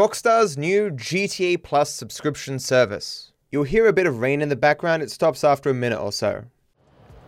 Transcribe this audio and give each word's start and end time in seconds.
Rockstar's 0.00 0.56
new 0.56 0.88
GTA 0.92 1.62
Plus 1.62 1.92
subscription 1.92 2.58
service. 2.58 3.32
You'll 3.50 3.64
hear 3.64 3.86
a 3.86 3.92
bit 3.92 4.06
of 4.06 4.20
rain 4.20 4.40
in 4.40 4.48
the 4.48 4.56
background, 4.56 5.02
it 5.02 5.10
stops 5.10 5.44
after 5.44 5.68
a 5.68 5.74
minute 5.74 6.00
or 6.00 6.10
so. 6.10 6.42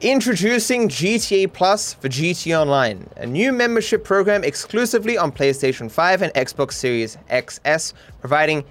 Introducing 0.01 0.89
GTA 0.89 1.53
Plus 1.53 1.93
for 1.93 2.09
GTA 2.09 2.59
Online, 2.59 3.07
a 3.19 3.27
new 3.27 3.53
membership 3.53 4.05
program 4.05 4.43
exclusively 4.43 5.19
on 5.19 5.31
PlayStation 5.31 5.91
5 5.91 6.23
and 6.23 6.33
Xbox 6.33 6.73
Series 6.73 7.19
XS, 7.29 7.93
providing 8.21 8.65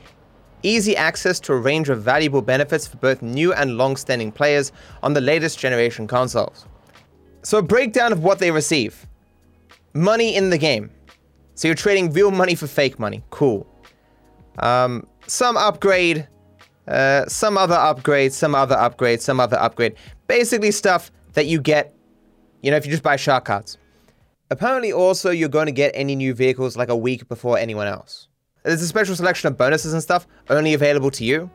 easy 0.64 0.98
access 0.98 1.40
to 1.42 1.54
a 1.54 1.58
range 1.58 1.90
of 1.90 2.02
valuable 2.02 2.42
benefits 2.42 2.88
for 2.88 2.98
both 2.98 3.22
new 3.22 3.54
and 3.54 3.78
long 3.78 3.96
standing 3.96 4.32
players 4.32 4.72
on 5.04 5.14
the 5.14 5.22
latest 5.22 5.60
generation 5.60 6.08
consoles. 6.08 6.66
So, 7.44 7.60
a 7.60 7.62
breakdown 7.62 8.12
of 8.12 8.24
what 8.24 8.40
they 8.40 8.50
receive 8.50 9.06
money 9.94 10.36
in 10.36 10.50
the 10.50 10.58
game. 10.58 10.90
So, 11.54 11.68
you're 11.68 11.76
trading 11.76 12.12
real 12.14 12.32
money 12.32 12.56
for 12.56 12.66
fake 12.66 12.98
money. 12.98 13.22
Cool. 13.30 13.68
Um, 14.62 15.08
some 15.28 15.58
upgrade, 15.58 16.28
uh, 16.88 17.26
some 17.26 17.58
other 17.58 17.76
upgrade, 17.76 18.34
some 18.34 18.56
other 18.56 18.76
upgrade, 18.76 19.22
some 19.22 19.40
other 19.40 19.58
upgrade. 19.60 19.96
Basically, 20.28 20.72
stuff 20.72 21.12
that 21.34 21.48
you 21.48 21.60
get, 21.60 21.94
you 22.62 22.72
know, 22.72 22.78
if 22.78 22.86
you 22.86 22.92
just 22.92 23.04
buy 23.04 23.16
shark 23.16 23.46
cards. 23.46 23.78
Apparently, 24.50 24.92
also, 24.92 25.32
you're 25.32 25.50
going 25.50 25.68
to 25.68 25.72
get 25.72 25.92
any 25.96 26.16
new 26.16 26.34
vehicles 26.34 26.76
like 26.76 26.90
a 26.90 26.96
week 26.96 27.28
before 27.30 27.58
anyone 27.58 27.88
else. 27.88 28.28
There's 28.64 28.82
a 28.82 28.88
special 28.88 29.16
selection 29.16 29.48
of 29.48 29.58
bonuses 29.58 29.94
and 29.94 30.04
stuff 30.04 30.28
only 30.50 30.74
available 30.74 31.10
to 31.12 31.24
you. 31.24 31.50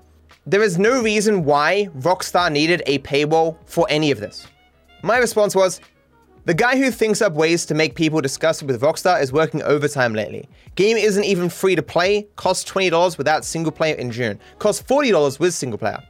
There 0.46 0.62
is 0.62 0.79
no 0.79 1.02
reason 1.02 1.45
why 1.45 1.88
Rockstar 1.98 2.51
needed 2.51 2.82
a 2.87 2.98
paywall 3.01 3.57
for 3.66 3.87
any 3.91 4.10
of 4.10 4.18
this. 4.18 4.46
My 5.02 5.18
response 5.18 5.54
was 5.54 5.80
the 6.46 6.55
guy 6.55 6.77
who 6.77 6.91
thinks 6.91 7.20
up 7.20 7.34
ways 7.34 7.66
to 7.66 7.74
make 7.74 7.95
people 7.95 8.20
disgusted 8.20 8.66
with 8.68 8.80
Rockstar 8.80 9.20
is 9.20 9.32
working 9.32 9.62
overtime 9.62 10.15
lately. 10.15 10.48
Game 10.74 10.96
isn't 10.96 11.24
even 11.24 11.51
free 11.51 11.76
to 11.76 11.82
play, 11.82 12.26
costs 12.37 12.68
$20 12.70 13.18
without 13.18 13.45
single 13.45 13.73
player 13.73 13.96
in 13.96 14.10
June, 14.10 14.40
costs 14.59 14.82
$40 14.82 15.38
with 15.38 15.52
single 15.52 15.79
player. 15.79 16.02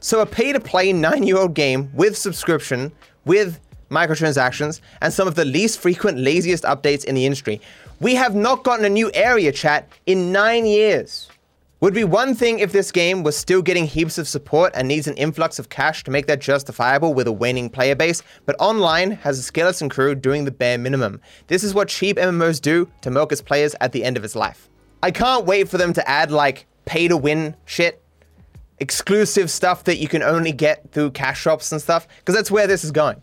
So 0.00 0.20
a 0.20 0.26
pay 0.26 0.52
to 0.52 0.60
play 0.60 0.92
nine 0.92 1.22
year 1.22 1.38
old 1.38 1.54
game 1.54 1.90
with 1.94 2.18
subscription, 2.18 2.92
with 3.24 3.58
microtransactions, 3.90 4.80
and 5.00 5.12
some 5.12 5.26
of 5.26 5.36
the 5.36 5.44
least 5.44 5.80
frequent, 5.80 6.18
laziest 6.18 6.64
updates 6.64 7.04
in 7.04 7.14
the 7.14 7.24
industry 7.24 7.60
we 8.00 8.14
have 8.14 8.34
not 8.34 8.62
gotten 8.62 8.84
a 8.84 8.88
new 8.88 9.10
area 9.14 9.52
chat 9.52 9.88
in 10.06 10.32
nine 10.32 10.66
years. 10.66 11.28
Would 11.80 11.92
be 11.92 12.04
one 12.04 12.34
thing 12.34 12.60
if 12.60 12.72
this 12.72 12.90
game 12.90 13.22
was 13.22 13.36
still 13.36 13.60
getting 13.60 13.84
heaps 13.84 14.16
of 14.16 14.26
support 14.26 14.72
and 14.74 14.88
needs 14.88 15.06
an 15.06 15.16
influx 15.18 15.58
of 15.58 15.68
cash 15.68 16.02
to 16.04 16.10
make 16.10 16.26
that 16.26 16.40
justifiable 16.40 17.12
with 17.12 17.26
a 17.26 17.32
waning 17.32 17.68
player 17.68 17.94
base, 17.94 18.22
but 18.46 18.56
online 18.58 19.10
has 19.10 19.38
a 19.38 19.42
skeleton 19.42 19.90
crew 19.90 20.14
doing 20.14 20.46
the 20.46 20.50
bare 20.50 20.78
minimum. 20.78 21.20
This 21.48 21.62
is 21.62 21.74
what 21.74 21.88
cheap 21.88 22.16
MMOs 22.16 22.62
do 22.62 22.90
to 23.02 23.10
milk 23.10 23.30
its 23.30 23.42
players 23.42 23.74
at 23.82 23.92
the 23.92 24.04
end 24.04 24.16
of 24.16 24.24
its 24.24 24.34
life. 24.34 24.70
I 25.02 25.10
can't 25.10 25.44
wait 25.44 25.68
for 25.68 25.76
them 25.76 25.92
to 25.92 26.08
add 26.08 26.30
like 26.30 26.64
pay 26.86 27.08
to 27.08 27.16
win 27.18 27.54
shit, 27.66 28.02
exclusive 28.78 29.50
stuff 29.50 29.84
that 29.84 29.98
you 29.98 30.08
can 30.08 30.22
only 30.22 30.52
get 30.52 30.92
through 30.92 31.10
cash 31.10 31.42
shops 31.42 31.72
and 31.72 31.82
stuff, 31.82 32.08
because 32.20 32.34
that's 32.34 32.50
where 32.50 32.66
this 32.66 32.84
is 32.84 32.90
going. 32.90 33.20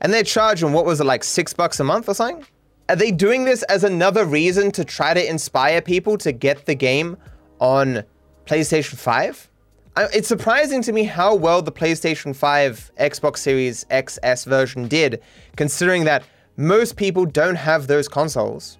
And 0.00 0.14
they're 0.14 0.22
charging, 0.22 0.72
what 0.72 0.86
was 0.86 1.00
it, 1.00 1.04
like 1.06 1.24
six 1.24 1.52
bucks 1.52 1.80
a 1.80 1.84
month 1.84 2.08
or 2.08 2.14
something? 2.14 2.46
Are 2.88 2.94
they 2.94 3.10
doing 3.10 3.46
this 3.46 3.64
as 3.64 3.82
another 3.82 4.24
reason 4.24 4.70
to 4.72 4.84
try 4.84 5.12
to 5.12 5.28
inspire 5.28 5.82
people 5.82 6.16
to 6.18 6.30
get 6.30 6.66
the 6.66 6.76
game 6.76 7.16
on 7.58 8.04
PlayStation 8.46 8.96
5? 8.96 9.50
It's 9.98 10.28
surprising 10.28 10.82
to 10.82 10.92
me 10.92 11.04
how 11.04 11.34
well 11.34 11.62
the 11.62 11.72
PlayStation 11.72 12.36
5 12.36 12.92
Xbox 13.00 13.38
Series 13.38 13.84
XS 13.90 14.46
version 14.46 14.88
did, 14.88 15.22
considering 15.56 16.04
that 16.04 16.24
most 16.56 16.96
people 16.96 17.24
don't 17.24 17.54
have 17.56 17.86
those 17.86 18.08
consoles. 18.08 18.78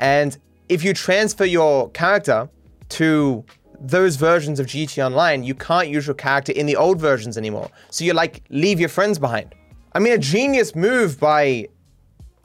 And 0.00 0.36
if 0.68 0.82
you 0.82 0.92
transfer 0.92 1.44
your 1.44 1.90
character 1.90 2.48
to 2.90 3.44
those 3.80 4.16
versions 4.16 4.58
of 4.58 4.66
GTA 4.66 5.06
Online, 5.06 5.44
you 5.44 5.54
can't 5.54 5.88
use 5.88 6.06
your 6.06 6.14
character 6.14 6.52
in 6.52 6.66
the 6.66 6.74
old 6.74 7.00
versions 7.00 7.38
anymore. 7.38 7.70
So 7.90 8.04
you 8.04 8.12
like 8.12 8.42
leave 8.50 8.80
your 8.80 8.88
friends 8.88 9.18
behind. 9.18 9.54
I 9.92 10.00
mean, 10.00 10.14
a 10.14 10.18
genius 10.18 10.74
move 10.74 11.20
by 11.20 11.68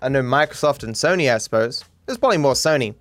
I 0.01 0.09
don't 0.09 0.13
know 0.13 0.21
Microsoft 0.21 0.83
and 0.83 0.93
Sony, 0.93 1.33
I 1.33 1.37
suppose. 1.39 1.83
There's 2.05 2.17
probably 2.17 2.37
more 2.37 2.53
Sony, 2.53 2.95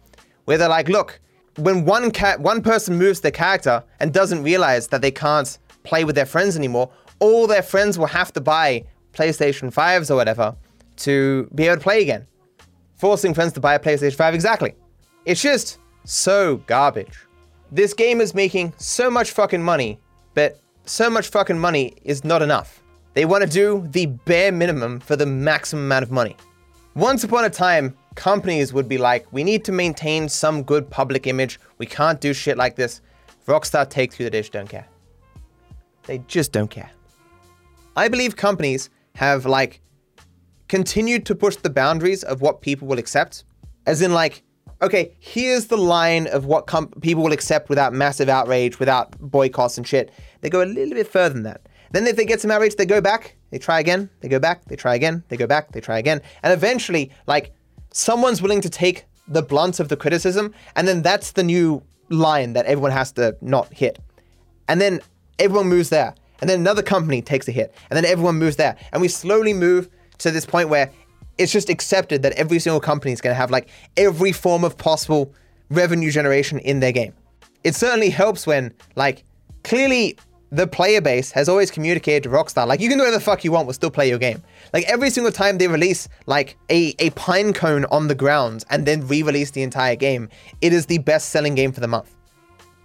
where 0.46 0.58
they're 0.58 0.68
like, 0.68 0.88
look, 0.88 1.20
when 1.58 1.84
one 1.84 2.10
cat, 2.10 2.40
one 2.40 2.62
person 2.62 2.96
moves 2.96 3.20
their 3.20 3.32
character 3.32 3.82
and 4.00 4.12
doesn't 4.12 4.42
realize 4.42 4.88
that 4.88 5.02
they 5.02 5.10
can't 5.10 5.58
play 5.82 6.04
with 6.04 6.14
their 6.14 6.26
friends 6.26 6.56
anymore, 6.56 6.90
all 7.18 7.46
their 7.46 7.62
friends 7.62 7.98
will 7.98 8.06
have 8.06 8.32
to 8.32 8.40
buy 8.40 8.84
PlayStation 9.12 9.72
5s 9.72 10.10
or 10.10 10.14
whatever 10.14 10.54
to 10.98 11.48
be 11.54 11.66
able 11.66 11.76
to 11.76 11.82
play 11.82 12.02
again. 12.02 12.26
Forcing 12.96 13.34
friends 13.34 13.52
to 13.54 13.60
buy 13.60 13.74
a 13.74 13.78
PlayStation 13.78 14.14
5, 14.14 14.34
exactly. 14.34 14.74
It's 15.24 15.42
just 15.42 15.78
so 16.04 16.58
garbage. 16.66 17.26
This 17.72 17.92
game 17.92 18.20
is 18.20 18.34
making 18.34 18.72
so 18.76 19.10
much 19.10 19.32
fucking 19.32 19.62
money, 19.62 20.00
but 20.34 20.60
so 20.86 21.10
much 21.10 21.28
fucking 21.28 21.58
money 21.58 21.94
is 22.04 22.24
not 22.24 22.40
enough. 22.40 22.82
They 23.14 23.24
want 23.24 23.42
to 23.42 23.50
do 23.50 23.86
the 23.90 24.06
bare 24.06 24.52
minimum 24.52 25.00
for 25.00 25.16
the 25.16 25.26
maximum 25.26 25.84
amount 25.84 26.04
of 26.04 26.12
money. 26.12 26.36
Once 26.94 27.24
upon 27.24 27.44
a 27.44 27.50
time, 27.50 27.96
companies 28.18 28.72
would 28.72 28.88
be 28.88 28.98
like, 28.98 29.26
we 29.30 29.44
need 29.44 29.64
to 29.64 29.70
maintain 29.70 30.28
some 30.28 30.64
good 30.64 30.90
public 30.90 31.26
image. 31.28 31.60
We 31.78 31.86
can't 31.86 32.20
do 32.20 32.34
shit 32.34 32.58
like 32.58 32.74
this. 32.74 33.00
Rockstar 33.46 33.88
takes 33.88 34.16
Two, 34.16 34.24
the 34.24 34.30
dish, 34.30 34.50
don't 34.50 34.68
care. 34.68 34.86
They 36.02 36.18
just 36.26 36.50
don't 36.50 36.68
care. 36.68 36.90
I 37.96 38.08
believe 38.08 38.34
companies 38.34 38.90
have 39.14 39.46
like 39.46 39.80
continued 40.66 41.26
to 41.26 41.34
push 41.36 41.56
the 41.56 41.70
boundaries 41.70 42.24
of 42.24 42.40
what 42.40 42.60
people 42.60 42.88
will 42.88 42.98
accept. 42.98 43.44
As 43.86 44.02
in, 44.02 44.12
like, 44.12 44.42
okay, 44.82 45.16
here's 45.20 45.66
the 45.66 45.78
line 45.78 46.26
of 46.26 46.44
what 46.44 46.66
com- 46.66 46.88
people 47.00 47.22
will 47.22 47.32
accept 47.32 47.68
without 47.68 47.92
massive 47.92 48.28
outrage, 48.28 48.80
without 48.80 49.16
boycotts 49.20 49.78
and 49.78 49.86
shit. 49.86 50.10
They 50.40 50.50
go 50.50 50.62
a 50.62 50.66
little 50.66 50.94
bit 50.94 51.06
further 51.06 51.34
than 51.34 51.44
that. 51.44 51.68
Then 51.92 52.06
if 52.06 52.16
they 52.16 52.26
get 52.26 52.40
some 52.40 52.50
outrage, 52.50 52.74
they 52.74 52.84
go 52.84 53.00
back, 53.00 53.36
they 53.50 53.58
try 53.58 53.78
again, 53.78 54.10
they 54.20 54.28
go 54.28 54.40
back, 54.40 54.64
they 54.66 54.76
try 54.76 54.96
again, 54.96 55.22
they 55.28 55.36
go 55.36 55.46
back, 55.46 55.72
they 55.72 55.80
try 55.80 55.98
again. 55.98 56.20
And 56.42 56.52
eventually, 56.52 57.12
like, 57.26 57.52
someone's 57.92 58.42
willing 58.42 58.60
to 58.60 58.70
take 58.70 59.04
the 59.26 59.42
blunt 59.42 59.80
of 59.80 59.88
the 59.88 59.96
criticism, 59.96 60.54
and 60.76 60.88
then 60.88 61.02
that's 61.02 61.32
the 61.32 61.42
new 61.42 61.82
line 62.08 62.54
that 62.54 62.66
everyone 62.66 62.92
has 62.92 63.12
to 63.12 63.36
not 63.40 63.72
hit. 63.72 63.98
And 64.68 64.80
then 64.80 65.00
everyone 65.38 65.68
moves 65.68 65.90
there. 65.90 66.14
And 66.40 66.48
then 66.48 66.60
another 66.60 66.82
company 66.82 67.20
takes 67.20 67.48
a 67.48 67.52
hit. 67.52 67.74
And 67.90 67.96
then 67.96 68.04
everyone 68.04 68.36
moves 68.36 68.56
there. 68.56 68.76
And 68.92 69.02
we 69.02 69.08
slowly 69.08 69.52
move 69.52 69.88
to 70.18 70.30
this 70.30 70.46
point 70.46 70.68
where 70.68 70.90
it's 71.36 71.52
just 71.52 71.68
accepted 71.68 72.22
that 72.22 72.32
every 72.32 72.58
single 72.58 72.80
company 72.80 73.12
is 73.12 73.20
going 73.20 73.32
to 73.32 73.38
have 73.38 73.50
like 73.50 73.68
every 73.96 74.32
form 74.32 74.64
of 74.64 74.76
possible 74.76 75.32
revenue 75.70 76.10
generation 76.10 76.58
in 76.60 76.80
their 76.80 76.92
game. 76.92 77.14
It 77.64 77.74
certainly 77.74 78.10
helps 78.10 78.46
when, 78.46 78.72
like, 78.94 79.24
clearly 79.64 80.16
the 80.50 80.66
player 80.66 81.00
base 81.00 81.30
has 81.32 81.48
always 81.48 81.70
communicated 81.70 82.22
to 82.22 82.28
Rockstar, 82.30 82.66
like, 82.66 82.80
you 82.80 82.88
can 82.88 82.98
do 82.98 83.02
whatever 83.02 83.18
the 83.18 83.24
fuck 83.24 83.44
you 83.44 83.52
want, 83.52 83.66
we'll 83.66 83.74
still 83.74 83.90
play 83.90 84.08
your 84.08 84.18
game. 84.18 84.42
Like, 84.72 84.84
every 84.84 85.10
single 85.10 85.32
time 85.32 85.58
they 85.58 85.68
release, 85.68 86.08
like, 86.26 86.56
a, 86.70 86.94
a 86.98 87.10
pine 87.10 87.52
cone 87.52 87.84
on 87.86 88.08
the 88.08 88.14
ground 88.14 88.64
and 88.70 88.86
then 88.86 89.06
re 89.06 89.22
release 89.22 89.50
the 89.50 89.62
entire 89.62 89.96
game, 89.96 90.28
it 90.60 90.72
is 90.72 90.86
the 90.86 90.98
best 90.98 91.30
selling 91.30 91.54
game 91.54 91.72
for 91.72 91.80
the 91.80 91.88
month. 91.88 92.14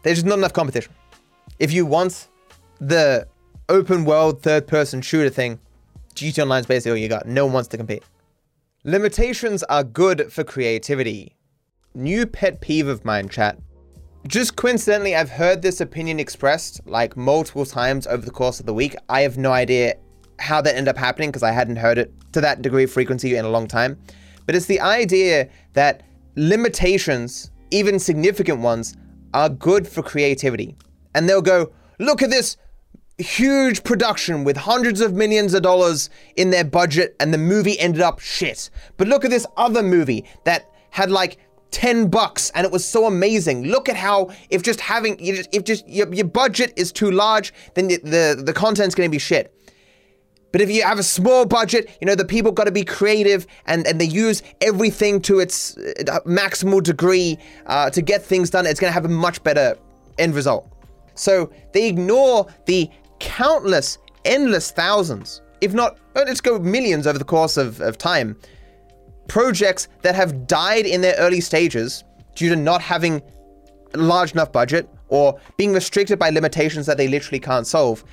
There's 0.03 0.17
just 0.17 0.25
not 0.25 0.37
enough 0.37 0.53
competition. 0.53 0.93
If 1.59 1.71
you 1.71 1.85
want 1.85 2.27
the 2.79 3.27
open 3.69 4.05
world 4.05 4.41
third 4.41 4.67
person 4.67 5.01
shooter 5.01 5.29
thing, 5.29 5.59
GTA 6.15 6.43
Online's 6.43 6.65
basically 6.65 6.91
all 6.91 6.97
you 6.97 7.09
got. 7.09 7.25
No 7.25 7.45
one 7.45 7.53
wants 7.53 7.69
to 7.69 7.77
compete. 7.77 8.03
Limitations 8.83 9.63
are 9.63 9.83
good 9.83 10.31
for 10.31 10.43
creativity. 10.43 11.35
New 11.95 12.25
pet 12.25 12.59
peeve 12.59 12.87
of 12.87 13.05
mine, 13.05 13.29
chat. 13.29 13.57
Just 14.27 14.55
coincidentally, 14.55 15.15
I've 15.15 15.29
heard 15.29 15.61
this 15.61 15.81
opinion 15.81 16.19
expressed 16.19 16.81
like 16.85 17.17
multiple 17.17 17.65
times 17.65 18.07
over 18.07 18.25
the 18.25 18.31
course 18.31 18.59
of 18.59 18.65
the 18.65 18.73
week. 18.73 18.95
I 19.09 19.21
have 19.21 19.37
no 19.37 19.51
idea 19.51 19.95
how 20.39 20.61
that 20.61 20.75
ended 20.75 20.89
up 20.89 20.97
happening 20.97 21.29
because 21.29 21.43
I 21.43 21.51
hadn't 21.51 21.77
heard 21.77 21.97
it 21.97 22.13
to 22.33 22.41
that 22.41 22.61
degree 22.61 22.83
of 22.83 22.91
frequency 22.91 23.35
in 23.35 23.45
a 23.45 23.49
long 23.49 23.67
time. 23.67 23.97
But 24.45 24.55
it's 24.55 24.65
the 24.65 24.79
idea 24.81 25.49
that 25.73 26.03
limitations, 26.35 27.51
even 27.71 27.99
significant 27.99 28.59
ones, 28.59 28.95
are 29.33 29.49
good 29.49 29.87
for 29.87 30.03
creativity. 30.03 30.75
And 31.15 31.29
they'll 31.29 31.41
go, 31.41 31.71
look 31.99 32.21
at 32.21 32.29
this 32.29 32.57
huge 33.17 33.83
production 33.83 34.43
with 34.43 34.57
hundreds 34.57 34.99
of 34.99 35.13
millions 35.13 35.53
of 35.53 35.61
dollars 35.61 36.09
in 36.35 36.49
their 36.49 36.63
budget, 36.63 37.15
and 37.19 37.33
the 37.33 37.37
movie 37.37 37.79
ended 37.79 38.01
up 38.01 38.19
shit. 38.19 38.69
But 38.97 39.07
look 39.07 39.23
at 39.23 39.31
this 39.31 39.45
other 39.57 39.83
movie 39.83 40.25
that 40.45 40.69
had 40.89 41.11
like 41.11 41.37
10 41.71 42.07
bucks 42.07 42.51
and 42.53 42.65
it 42.65 42.71
was 42.71 42.85
so 42.85 43.07
amazing. 43.07 43.65
Look 43.65 43.89
at 43.89 43.95
how 43.95 44.29
if 44.49 44.61
just 44.61 44.79
having 44.79 45.17
if 45.19 45.63
just 45.63 45.87
your, 45.87 46.13
your 46.13 46.27
budget 46.27 46.71
is 46.77 46.91
too 46.91 47.11
large, 47.11 47.51
then 47.73 47.87
the 47.87 47.97
the, 47.97 48.43
the 48.45 48.53
content's 48.53 48.95
going 48.95 49.09
to 49.09 49.11
be 49.11 49.19
shit. 49.19 49.53
But 50.53 50.61
if 50.61 50.69
you 50.69 50.83
have 50.83 50.99
a 50.99 51.03
small 51.03 51.45
budget, 51.45 51.89
you 51.99 52.05
know, 52.05 52.15
the 52.15 52.23
people 52.23 52.51
got 52.51 52.65
to 52.65 52.71
be 52.71 52.85
creative 52.85 53.47
and, 53.65 53.85
and 53.87 53.99
they 53.99 54.05
use 54.05 54.43
everything 54.61 55.19
to 55.23 55.39
its 55.39 55.75
uh, 55.77 56.19
maximal 56.25 56.81
degree 56.81 57.39
uh, 57.65 57.89
to 57.89 58.01
get 58.03 58.23
things 58.23 58.51
done. 58.51 58.67
It's 58.67 58.79
going 58.79 58.89
to 58.89 58.93
have 58.93 59.05
a 59.05 59.09
much 59.09 59.43
better 59.43 59.75
end 60.19 60.35
result. 60.35 60.71
So 61.15 61.51
they 61.73 61.87
ignore 61.87 62.47
the 62.65 62.87
countless, 63.19 63.97
endless 64.25 64.69
thousands, 64.69 65.41
if 65.59 65.73
not, 65.73 65.97
let's 66.13 66.41
go 66.41 66.59
millions 66.59 67.07
over 67.07 67.17
the 67.17 67.25
course 67.25 67.57
of, 67.57 67.81
of 67.81 67.97
time, 67.97 68.37
projects 69.27 69.87
that 70.01 70.13
have 70.13 70.45
died 70.45 70.85
in 70.85 71.01
their 71.01 71.15
early 71.15 71.41
stages 71.41 72.03
due 72.35 72.49
to 72.49 72.55
not 72.55 72.81
having 72.81 73.23
a 73.93 73.97
large 73.97 74.33
enough 74.33 74.51
budget 74.51 74.87
or 75.07 75.39
being 75.57 75.73
restricted 75.73 76.19
by 76.19 76.29
limitations 76.29 76.85
that 76.85 76.97
they 76.97 77.07
literally 77.07 77.39
can't 77.39 77.65
solve. 77.65 78.03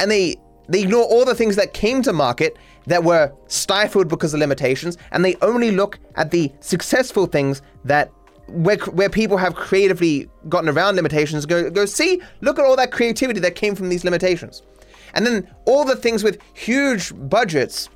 And 0.00 0.10
they 0.10 0.36
they 0.68 0.82
ignore 0.82 1.04
all 1.04 1.24
the 1.24 1.34
things 1.34 1.56
that 1.56 1.74
came 1.74 2.02
to 2.02 2.12
market 2.12 2.56
that 2.86 3.04
were 3.04 3.32
stifled 3.48 4.08
because 4.08 4.34
of 4.34 4.40
limitations, 4.40 4.96
and 5.12 5.24
they 5.24 5.36
only 5.42 5.70
look 5.70 5.98
at 6.16 6.30
the 6.30 6.52
successful 6.60 7.26
things 7.26 7.62
that 7.84 8.10
where, 8.46 8.76
where 8.76 9.08
people 9.08 9.38
have 9.38 9.54
creatively 9.54 10.28
gotten 10.48 10.68
around 10.68 10.96
limitations. 10.96 11.46
Go 11.46 11.70
go 11.70 11.86
see, 11.86 12.20
look 12.40 12.58
at 12.58 12.64
all 12.64 12.76
that 12.76 12.92
creativity 12.92 13.40
that 13.40 13.54
came 13.54 13.74
from 13.74 13.88
these 13.88 14.04
limitations, 14.04 14.62
and 15.14 15.26
then 15.26 15.48
all 15.66 15.84
the 15.84 15.96
things 15.96 16.24
with 16.24 16.40
huge 16.54 17.12
budgets. 17.28 17.88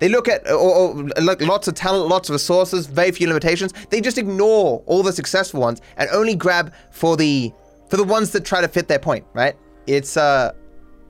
They 0.00 0.08
look 0.08 0.28
at 0.28 0.46
or, 0.50 0.58
or 0.58 0.94
look, 1.22 1.40
lots 1.40 1.68
of 1.68 1.74
talent, 1.74 2.08
lots 2.08 2.28
of 2.28 2.34
resources, 2.34 2.86
very 2.86 3.12
few 3.12 3.28
limitations. 3.28 3.72
They 3.90 4.00
just 4.00 4.18
ignore 4.18 4.82
all 4.86 5.02
the 5.02 5.12
successful 5.12 5.60
ones 5.60 5.80
and 5.96 6.10
only 6.10 6.34
grab 6.34 6.74
for 6.90 7.16
the 7.16 7.52
for 7.88 7.96
the 7.96 8.04
ones 8.04 8.32
that 8.32 8.44
try 8.44 8.60
to 8.60 8.68
fit 8.68 8.88
their 8.88 8.98
point. 8.98 9.24
Right? 9.34 9.56
It's 9.86 10.16
uh, 10.16 10.52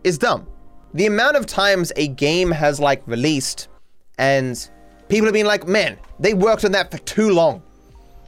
it's 0.04 0.18
dumb 0.18 0.46
the 0.94 1.06
amount 1.06 1.36
of 1.36 1.44
times 1.44 1.92
a 1.96 2.06
game 2.06 2.52
has 2.52 2.78
like 2.78 3.02
released 3.06 3.68
and 4.16 4.70
people 5.08 5.26
have 5.26 5.34
been 5.34 5.46
like, 5.46 5.66
man, 5.66 5.98
they 6.20 6.34
worked 6.34 6.64
on 6.64 6.72
that 6.72 6.92
for 6.92 6.98
too 6.98 7.30
long. 7.30 7.62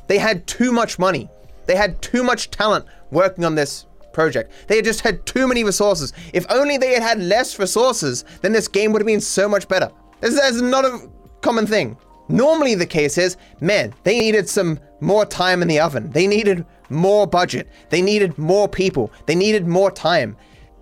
They 0.08 0.18
had 0.18 0.46
too 0.48 0.72
much 0.72 0.98
money. 0.98 1.28
They 1.66 1.76
had 1.76 2.02
too 2.02 2.24
much 2.24 2.50
talent 2.50 2.84
working 3.12 3.44
on 3.44 3.54
this 3.54 3.86
project. 4.12 4.52
They 4.66 4.76
had 4.76 4.84
just 4.84 5.00
had 5.00 5.24
too 5.26 5.46
many 5.46 5.62
resources. 5.62 6.12
If 6.32 6.44
only 6.50 6.76
they 6.76 6.94
had 6.94 7.02
had 7.02 7.20
less 7.20 7.58
resources, 7.58 8.24
then 8.40 8.52
this 8.52 8.66
game 8.66 8.92
would 8.92 9.00
have 9.00 9.06
been 9.06 9.20
so 9.20 9.48
much 9.48 9.68
better. 9.68 9.90
This 10.20 10.34
is 10.34 10.60
not 10.60 10.84
a 10.84 11.08
common 11.42 11.66
thing. 11.66 11.96
Normally, 12.28 12.74
the 12.74 12.86
case 12.86 13.18
is, 13.18 13.36
man, 13.60 13.94
they 14.02 14.18
needed 14.18 14.48
some 14.48 14.80
more 15.00 15.24
time 15.24 15.62
in 15.62 15.68
the 15.68 15.78
oven. 15.78 16.10
They 16.10 16.26
needed 16.26 16.66
more 16.90 17.26
budget. 17.26 17.68
They 17.90 18.02
needed 18.02 18.36
more 18.38 18.68
people. 18.68 19.12
They 19.26 19.36
needed 19.36 19.68
more 19.68 19.92
time 19.92 20.36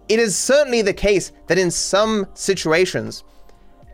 it 0.08 0.18
is 0.18 0.36
certainly 0.36 0.82
the 0.82 0.92
case 0.92 1.32
that 1.46 1.58
in 1.58 1.70
some 1.70 2.26
situations 2.34 3.24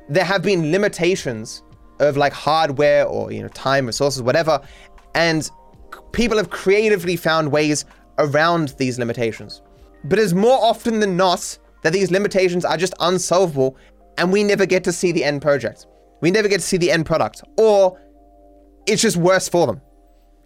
there 0.08 0.24
have 0.24 0.42
been 0.42 0.72
limitations 0.72 1.62
of 2.00 2.16
like 2.16 2.32
hardware 2.32 3.06
or 3.06 3.30
you 3.32 3.42
know 3.42 3.48
time 3.48 3.86
resources 3.86 4.22
whatever 4.22 4.60
and 5.14 5.50
people 6.12 6.36
have 6.36 6.50
creatively 6.50 7.16
found 7.16 7.50
ways 7.50 7.84
around 8.18 8.74
these 8.78 8.98
limitations. 8.98 9.62
But 10.04 10.18
it's 10.18 10.32
more 10.32 10.58
often 10.62 11.00
than 11.00 11.16
not 11.16 11.58
that 11.82 11.92
these 11.92 12.10
limitations 12.10 12.64
are 12.64 12.76
just 12.76 12.94
unsolvable 13.00 13.76
and 14.18 14.32
we 14.32 14.44
never 14.44 14.66
get 14.66 14.84
to 14.84 14.92
see 14.92 15.12
the 15.12 15.24
end 15.24 15.42
project. 15.42 15.86
We 16.20 16.30
never 16.30 16.48
get 16.48 16.60
to 16.60 16.66
see 16.66 16.76
the 16.76 16.90
end 16.90 17.06
product 17.06 17.42
or 17.56 17.98
it's 18.86 19.02
just 19.02 19.16
worse 19.16 19.48
for 19.48 19.66
them 19.66 19.80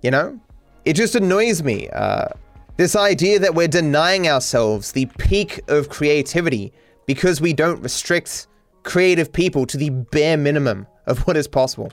you 0.05 0.11
know? 0.11 0.39
It 0.85 0.93
just 0.93 1.15
annoys 1.17 1.63
me 1.63 1.89
uh, 1.89 2.29
this 2.77 2.97
idea 2.97 3.39
that 3.39 3.55
we're 3.55 3.69
denying 3.69 4.29
ourselves 4.29 4.93
the 4.93 5.07
peak 5.19 5.61
of 5.69 5.89
creativity 5.89 6.73
because 7.07 7.41
we 7.41 7.53
don't 7.53 7.81
restrict 7.83 8.49
creative 8.83 9.33
people 9.33 9.67
to 9.67 9.77
the 9.77 9.91
bare 9.91 10.37
minimum 10.37 10.87
of 11.07 11.21
what 11.27 11.37
is 11.37 11.47
possible. 11.47 11.93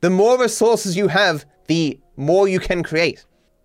The 0.00 0.10
more 0.10 0.40
resources 0.40 0.96
you 0.96 1.08
have, 1.08 1.44
the 1.66 1.98
more 2.16 2.46
you 2.48 2.60
can 2.60 2.82
create. 2.82 3.24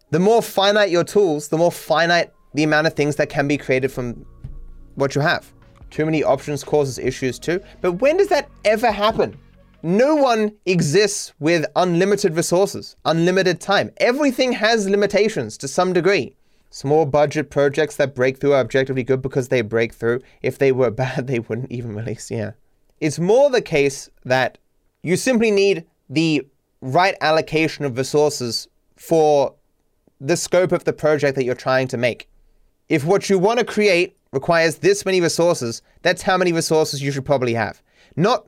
The 0.09 0.19
more 0.19 0.41
finite 0.41 0.89
your 0.89 1.03
tools, 1.03 1.49
the 1.49 1.57
more 1.57 1.71
finite 1.71 2.31
the 2.53 2.63
amount 2.63 2.87
of 2.87 2.93
things 2.93 3.15
that 3.17 3.29
can 3.29 3.47
be 3.47 3.57
created 3.57 3.91
from 3.91 4.25
what 4.95 5.15
you 5.15 5.21
have. 5.21 5.51
Too 5.89 6.05
many 6.05 6.23
options 6.23 6.63
causes 6.63 6.97
issues 6.97 7.37
too. 7.37 7.61
But 7.81 7.93
when 7.93 8.17
does 8.17 8.29
that 8.29 8.49
ever 8.65 8.91
happen? 8.91 9.37
No 9.85 10.15
one 10.15 10.53
exists 10.65 11.33
with 11.39 11.65
unlimited 11.75 12.37
resources, 12.37 12.95
unlimited 13.03 13.59
time. 13.59 13.91
Everything 13.97 14.53
has 14.53 14.87
limitations 14.87 15.57
to 15.57 15.67
some 15.67 15.91
degree. 15.91 16.37
Small 16.69 17.05
budget 17.05 17.49
projects 17.49 17.97
that 17.97 18.15
break 18.15 18.37
through 18.37 18.53
are 18.53 18.61
objectively 18.61 19.03
good 19.03 19.21
because 19.21 19.49
they 19.49 19.61
break 19.61 19.93
through. 19.93 20.21
If 20.41 20.57
they 20.57 20.71
were 20.71 20.89
bad, 21.05 21.27
they 21.27 21.39
wouldn't 21.39 21.69
even 21.69 21.95
release. 21.95 22.31
Yeah. 22.31 22.51
It's 23.01 23.19
more 23.19 23.49
the 23.49 23.61
case 23.61 24.09
that 24.23 24.57
you 25.01 25.17
simply 25.17 25.51
need 25.51 25.85
the 26.09 26.47
right 26.79 27.15
allocation 27.19 27.83
of 27.83 27.97
resources 27.97 28.69
for 28.95 29.53
the 30.21 30.37
scope 30.37 30.71
of 30.71 30.85
the 30.85 30.93
project 30.93 31.35
that 31.35 31.43
you're 31.43 31.55
trying 31.55 31.89
to 31.89 31.97
make. 31.97 32.29
If 32.87 33.03
what 33.03 33.29
you 33.29 33.37
want 33.37 33.59
to 33.59 33.65
create 33.65 34.15
requires 34.31 34.77
this 34.77 35.05
many 35.05 35.19
resources, 35.19 35.81
that's 36.03 36.21
how 36.21 36.37
many 36.37 36.53
resources 36.53 37.01
you 37.01 37.11
should 37.11 37.25
probably 37.25 37.53
have. 37.53 37.83
Not 38.15 38.47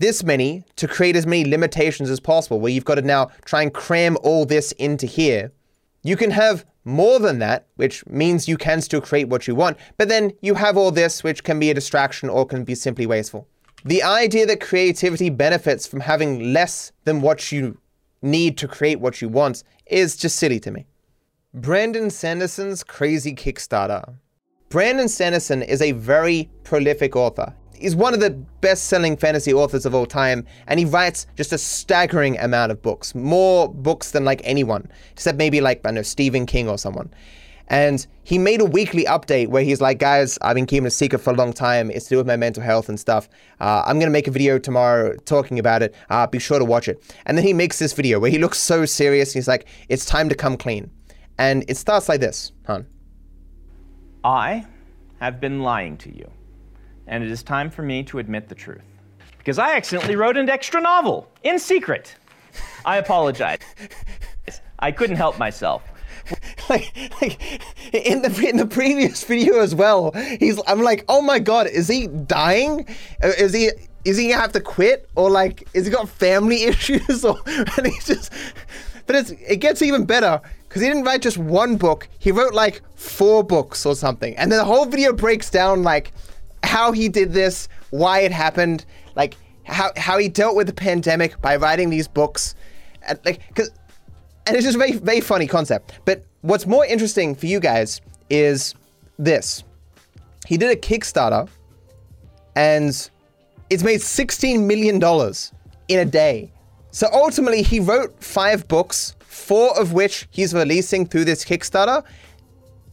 this 0.00 0.24
many 0.24 0.64
to 0.76 0.88
create 0.88 1.14
as 1.14 1.26
many 1.26 1.44
limitations 1.44 2.10
as 2.10 2.18
possible, 2.18 2.58
where 2.58 2.72
you've 2.72 2.86
got 2.86 2.96
to 2.96 3.02
now 3.02 3.30
try 3.44 3.62
and 3.62 3.72
cram 3.72 4.16
all 4.22 4.44
this 4.46 4.72
into 4.72 5.06
here. 5.06 5.52
You 6.02 6.16
can 6.16 6.30
have 6.30 6.64
more 6.84 7.18
than 7.18 7.38
that, 7.40 7.66
which 7.76 8.04
means 8.06 8.48
you 8.48 8.56
can 8.56 8.80
still 8.80 9.02
create 9.02 9.28
what 9.28 9.46
you 9.46 9.54
want, 9.54 9.76
but 9.98 10.08
then 10.08 10.32
you 10.40 10.54
have 10.54 10.78
all 10.78 10.90
this, 10.90 11.22
which 11.22 11.44
can 11.44 11.60
be 11.60 11.70
a 11.70 11.74
distraction 11.74 12.30
or 12.30 12.46
can 12.46 12.64
be 12.64 12.74
simply 12.74 13.06
wasteful. 13.06 13.46
The 13.84 14.02
idea 14.02 14.46
that 14.46 14.60
creativity 14.60 15.28
benefits 15.28 15.86
from 15.86 16.00
having 16.00 16.52
less 16.52 16.92
than 17.04 17.20
what 17.20 17.52
you 17.52 17.78
need 18.22 18.56
to 18.58 18.68
create 18.68 19.00
what 19.00 19.20
you 19.20 19.28
want 19.28 19.62
is 19.86 20.16
just 20.16 20.36
silly 20.36 20.60
to 20.60 20.70
me. 20.70 20.86
Brandon 21.52 22.08
Sanderson's 22.08 22.82
crazy 22.82 23.34
Kickstarter. 23.34 24.14
Brandon 24.70 25.08
Sanderson 25.08 25.62
is 25.62 25.82
a 25.82 25.92
very 25.92 26.50
prolific 26.64 27.16
author 27.16 27.54
he's 27.80 27.96
one 27.96 28.14
of 28.14 28.20
the 28.20 28.30
best-selling 28.60 29.16
fantasy 29.16 29.52
authors 29.52 29.86
of 29.86 29.94
all 29.94 30.06
time, 30.06 30.46
and 30.66 30.78
he 30.78 30.84
writes 30.84 31.26
just 31.36 31.52
a 31.52 31.58
staggering 31.58 32.38
amount 32.38 32.72
of 32.72 32.82
books, 32.82 33.14
more 33.14 33.68
books 33.68 34.10
than 34.12 34.24
like 34.24 34.40
anyone, 34.44 34.90
except 35.12 35.38
maybe 35.38 35.60
like 35.60 35.80
I 35.84 35.90
know 35.90 36.02
Stephen 36.02 36.46
King 36.46 36.68
or 36.68 36.78
someone. 36.78 37.12
And 37.68 38.04
he 38.24 38.36
made 38.36 38.60
a 38.60 38.64
weekly 38.64 39.04
update 39.04 39.46
where 39.46 39.62
he's 39.62 39.80
like, 39.80 40.00
guys, 40.00 40.38
I've 40.42 40.56
been 40.56 40.66
keeping 40.66 40.86
a 40.86 40.90
secret 40.90 41.20
for 41.20 41.30
a 41.30 41.36
long 41.36 41.52
time. 41.52 41.88
It's 41.88 42.06
to 42.06 42.10
do 42.10 42.16
with 42.16 42.26
my 42.26 42.36
mental 42.36 42.64
health 42.64 42.88
and 42.88 42.98
stuff. 42.98 43.28
Uh, 43.60 43.84
I'm 43.86 44.00
going 44.00 44.08
to 44.08 44.12
make 44.12 44.26
a 44.26 44.32
video 44.32 44.58
tomorrow 44.58 45.14
talking 45.24 45.60
about 45.60 45.80
it. 45.80 45.94
Uh, 46.10 46.26
be 46.26 46.40
sure 46.40 46.58
to 46.58 46.64
watch 46.64 46.88
it. 46.88 47.00
And 47.26 47.38
then 47.38 47.44
he 47.44 47.52
makes 47.52 47.78
this 47.78 47.92
video 47.92 48.18
where 48.18 48.30
he 48.30 48.38
looks 48.38 48.58
so 48.58 48.84
serious. 48.86 49.32
He's 49.32 49.46
like, 49.46 49.68
it's 49.88 50.04
time 50.04 50.28
to 50.30 50.34
come 50.34 50.56
clean. 50.56 50.90
And 51.38 51.64
it 51.68 51.76
starts 51.76 52.08
like 52.08 52.18
this, 52.18 52.50
Han. 52.66 52.88
I 54.24 54.66
have 55.20 55.40
been 55.40 55.62
lying 55.62 55.96
to 55.98 56.12
you 56.12 56.28
and 57.10 57.22
it 57.22 57.30
is 57.30 57.42
time 57.42 57.68
for 57.68 57.82
me 57.82 58.02
to 58.04 58.20
admit 58.20 58.48
the 58.48 58.54
truth. 58.54 58.80
Because 59.36 59.58
I 59.58 59.76
accidentally 59.76 60.16
wrote 60.16 60.36
an 60.36 60.48
extra 60.48 60.80
novel 60.80 61.28
in 61.42 61.58
secret. 61.58 62.14
I 62.84 62.96
apologize. 62.96 63.58
I 64.78 64.92
couldn't 64.92 65.16
help 65.16 65.38
myself. 65.38 65.82
Like, 66.68 66.94
like 67.20 67.62
in 67.92 68.22
the 68.22 68.48
in 68.48 68.56
the 68.56 68.66
previous 68.66 69.24
video 69.24 69.58
as 69.58 69.74
well, 69.74 70.12
he's 70.38 70.60
I'm 70.68 70.82
like, 70.82 71.04
oh 71.08 71.20
my 71.20 71.40
god, 71.40 71.66
is 71.66 71.88
he 71.88 72.06
dying? 72.06 72.86
Uh, 73.20 73.32
is 73.36 73.52
he 73.52 73.70
is 74.04 74.16
he 74.16 74.28
gonna 74.28 74.40
have 74.40 74.52
to 74.52 74.60
quit 74.60 75.08
or 75.16 75.28
like 75.28 75.66
is 75.74 75.86
he 75.86 75.90
got 75.90 76.08
family 76.08 76.62
issues 76.72 77.24
or 77.24 77.36
and 77.46 77.86
he's 77.88 78.06
just 78.06 78.32
but 79.06 79.16
it's 79.16 79.30
it 79.30 79.56
gets 79.56 79.82
even 79.82 80.04
better 80.04 80.40
because 80.68 80.80
he 80.80 80.88
didn't 80.88 81.02
write 81.02 81.22
just 81.22 81.38
one 81.38 81.76
book 81.76 82.08
he 82.20 82.30
wrote 82.30 82.54
like 82.54 82.82
four 82.94 83.42
books 83.42 83.84
or 83.84 83.96
something 83.96 84.36
and 84.36 84.52
then 84.52 84.58
the 84.58 84.64
whole 84.64 84.86
video 84.86 85.12
breaks 85.12 85.50
down 85.50 85.82
like 85.82 86.12
how 86.62 86.92
he 86.92 87.08
did 87.08 87.32
this, 87.32 87.68
why 87.90 88.20
it 88.20 88.32
happened, 88.32 88.84
like 89.16 89.36
how 89.64 89.90
how 89.96 90.18
he 90.18 90.28
dealt 90.28 90.56
with 90.56 90.66
the 90.66 90.72
pandemic 90.72 91.40
by 91.40 91.56
writing 91.56 91.90
these 91.90 92.08
books, 92.08 92.54
and 93.06 93.18
like 93.24 93.46
because 93.48 93.70
and 94.46 94.56
it's 94.56 94.64
just 94.64 94.76
a 94.76 94.78
very 94.78 94.92
very 94.92 95.20
funny 95.20 95.46
concept. 95.46 96.00
But 96.04 96.24
what's 96.42 96.66
more 96.66 96.84
interesting 96.84 97.34
for 97.34 97.46
you 97.46 97.60
guys 97.60 98.00
is 98.28 98.74
this: 99.18 99.64
he 100.46 100.56
did 100.56 100.70
a 100.70 100.76
Kickstarter, 100.76 101.48
and 102.56 103.10
it's 103.70 103.82
made 103.82 104.00
sixteen 104.00 104.66
million 104.66 104.98
dollars 104.98 105.52
in 105.88 106.00
a 106.00 106.04
day. 106.04 106.52
So 106.92 107.08
ultimately, 107.12 107.62
he 107.62 107.78
wrote 107.78 108.22
five 108.22 108.66
books, 108.66 109.14
four 109.20 109.78
of 109.78 109.92
which 109.92 110.26
he's 110.30 110.52
releasing 110.52 111.06
through 111.06 111.24
this 111.24 111.44
Kickstarter, 111.44 112.04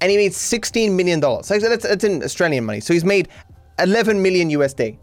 and 0.01 0.11
he 0.11 0.17
made 0.17 0.31
$16 0.31 0.91
million. 0.91 1.21
So 1.43 1.57
that's, 1.59 1.83
that's 1.83 2.03
in 2.03 2.23
Australian 2.23 2.65
money. 2.65 2.79
So 2.79 2.93
he's 2.93 3.05
made 3.05 3.29
11 3.79 4.21
million 4.21 4.49
USD 4.49 4.97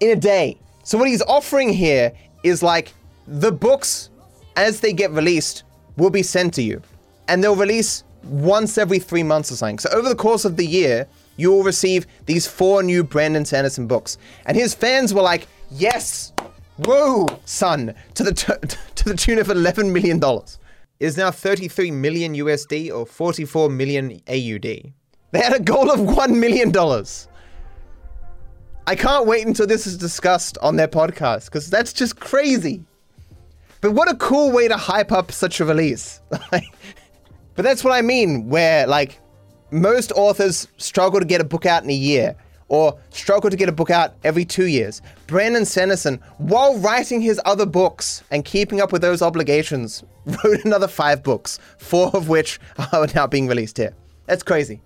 in 0.00 0.10
a 0.10 0.16
day. 0.16 0.58
So 0.84 0.98
what 0.98 1.08
he's 1.08 1.22
offering 1.22 1.72
here 1.72 2.12
is 2.42 2.62
like 2.62 2.92
the 3.26 3.52
books 3.52 4.10
as 4.56 4.80
they 4.80 4.92
get 4.92 5.10
released 5.10 5.64
will 5.96 6.10
be 6.10 6.22
sent 6.22 6.54
to 6.54 6.62
you 6.62 6.80
and 7.28 7.42
they'll 7.42 7.56
release 7.56 8.04
once 8.24 8.78
every 8.78 8.98
3 8.98 9.22
months 9.22 9.50
or 9.52 9.56
something. 9.56 9.78
So 9.78 9.90
over 9.90 10.08
the 10.08 10.14
course 10.14 10.44
of 10.44 10.56
the 10.56 10.66
year, 10.66 11.06
you 11.36 11.52
will 11.52 11.62
receive 11.62 12.06
these 12.26 12.46
four 12.46 12.82
new 12.82 13.04
Brandon 13.04 13.44
Sanderson 13.44 13.86
books. 13.86 14.18
And 14.46 14.56
his 14.56 14.74
fans 14.74 15.12
were 15.12 15.22
like, 15.22 15.46
"Yes! 15.70 16.32
Whoa, 16.78 17.26
son!" 17.44 17.94
to 18.14 18.22
the 18.22 18.32
t- 18.32 18.76
to 18.94 19.04
the 19.04 19.16
tune 19.16 19.38
of 19.38 19.50
11 19.50 19.92
million 19.92 20.18
dollars. 20.18 20.58
It 20.98 21.06
is 21.06 21.16
now 21.16 21.30
33 21.30 21.90
million 21.90 22.34
USD 22.34 22.90
or 22.90 23.04
44 23.04 23.68
million 23.68 24.22
AUD. 24.28 24.62
They 25.32 25.40
had 25.42 25.52
a 25.52 25.60
goal 25.60 25.90
of 25.90 26.00
1 26.00 26.40
million 26.40 26.70
dollars. 26.70 27.28
I 28.86 28.94
can't 28.94 29.26
wait 29.26 29.46
until 29.46 29.66
this 29.66 29.86
is 29.86 29.96
discussed 29.96 30.58
on 30.58 30.76
their 30.76 30.88
podcast 30.88 31.46
because 31.46 31.68
that's 31.68 31.92
just 31.92 32.20
crazy. 32.20 32.84
But 33.80 33.92
what 33.92 34.10
a 34.10 34.16
cool 34.16 34.52
way 34.52 34.68
to 34.68 34.76
hype 34.76 35.12
up 35.12 35.32
such 35.32 35.60
a 35.60 35.64
release. 35.64 36.20
But 37.56 37.64
that's 37.64 37.82
what 37.82 37.94
I 37.94 38.02
mean, 38.02 38.48
where 38.48 38.86
like 38.86 39.18
most 39.70 40.12
authors 40.12 40.68
struggle 40.76 41.18
to 41.18 41.26
get 41.26 41.40
a 41.40 41.44
book 41.44 41.66
out 41.66 41.82
in 41.82 41.90
a 41.90 41.94
year 41.94 42.36
or 42.68 42.98
struggle 43.10 43.48
to 43.48 43.56
get 43.56 43.68
a 43.68 43.72
book 43.72 43.90
out 43.90 44.14
every 44.24 44.44
two 44.44 44.66
years. 44.66 45.00
Brandon 45.26 45.64
Sanderson, 45.64 46.20
while 46.38 46.76
writing 46.78 47.20
his 47.22 47.40
other 47.46 47.64
books 47.64 48.22
and 48.30 48.44
keeping 48.44 48.80
up 48.80 48.92
with 48.92 49.00
those 49.02 49.22
obligations, 49.22 50.04
wrote 50.26 50.64
another 50.64 50.88
five 50.88 51.22
books, 51.22 51.58
four 51.78 52.10
of 52.12 52.28
which 52.28 52.60
are 52.92 53.06
now 53.14 53.26
being 53.26 53.46
released 53.46 53.78
here. 53.78 53.94
That's 54.26 54.42
crazy. 54.42 54.82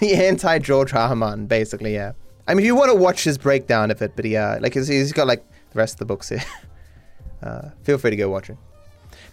the 0.00 0.14
anti 0.14 0.58
George 0.60 0.94
R. 0.94 1.20
R. 1.20 1.36
Basically, 1.36 1.94
yeah. 1.94 2.12
I 2.46 2.54
mean, 2.54 2.60
if 2.60 2.66
you 2.66 2.74
want 2.74 2.90
to 2.90 2.96
watch 2.96 3.24
his 3.24 3.38
breakdown 3.38 3.90
of 3.90 4.02
it, 4.02 4.12
but 4.16 4.24
yeah, 4.24 4.58
like 4.60 4.74
he's, 4.74 5.12
got 5.12 5.26
like 5.26 5.44
the 5.70 5.78
rest 5.78 5.94
of 5.94 5.98
the 6.00 6.06
books 6.06 6.28
here. 6.28 6.42
Uh, 7.42 7.68
feel 7.82 7.98
free 7.98 8.08
to 8.08 8.16
go 8.16 8.30
watch 8.30 8.48
it. 8.48 8.56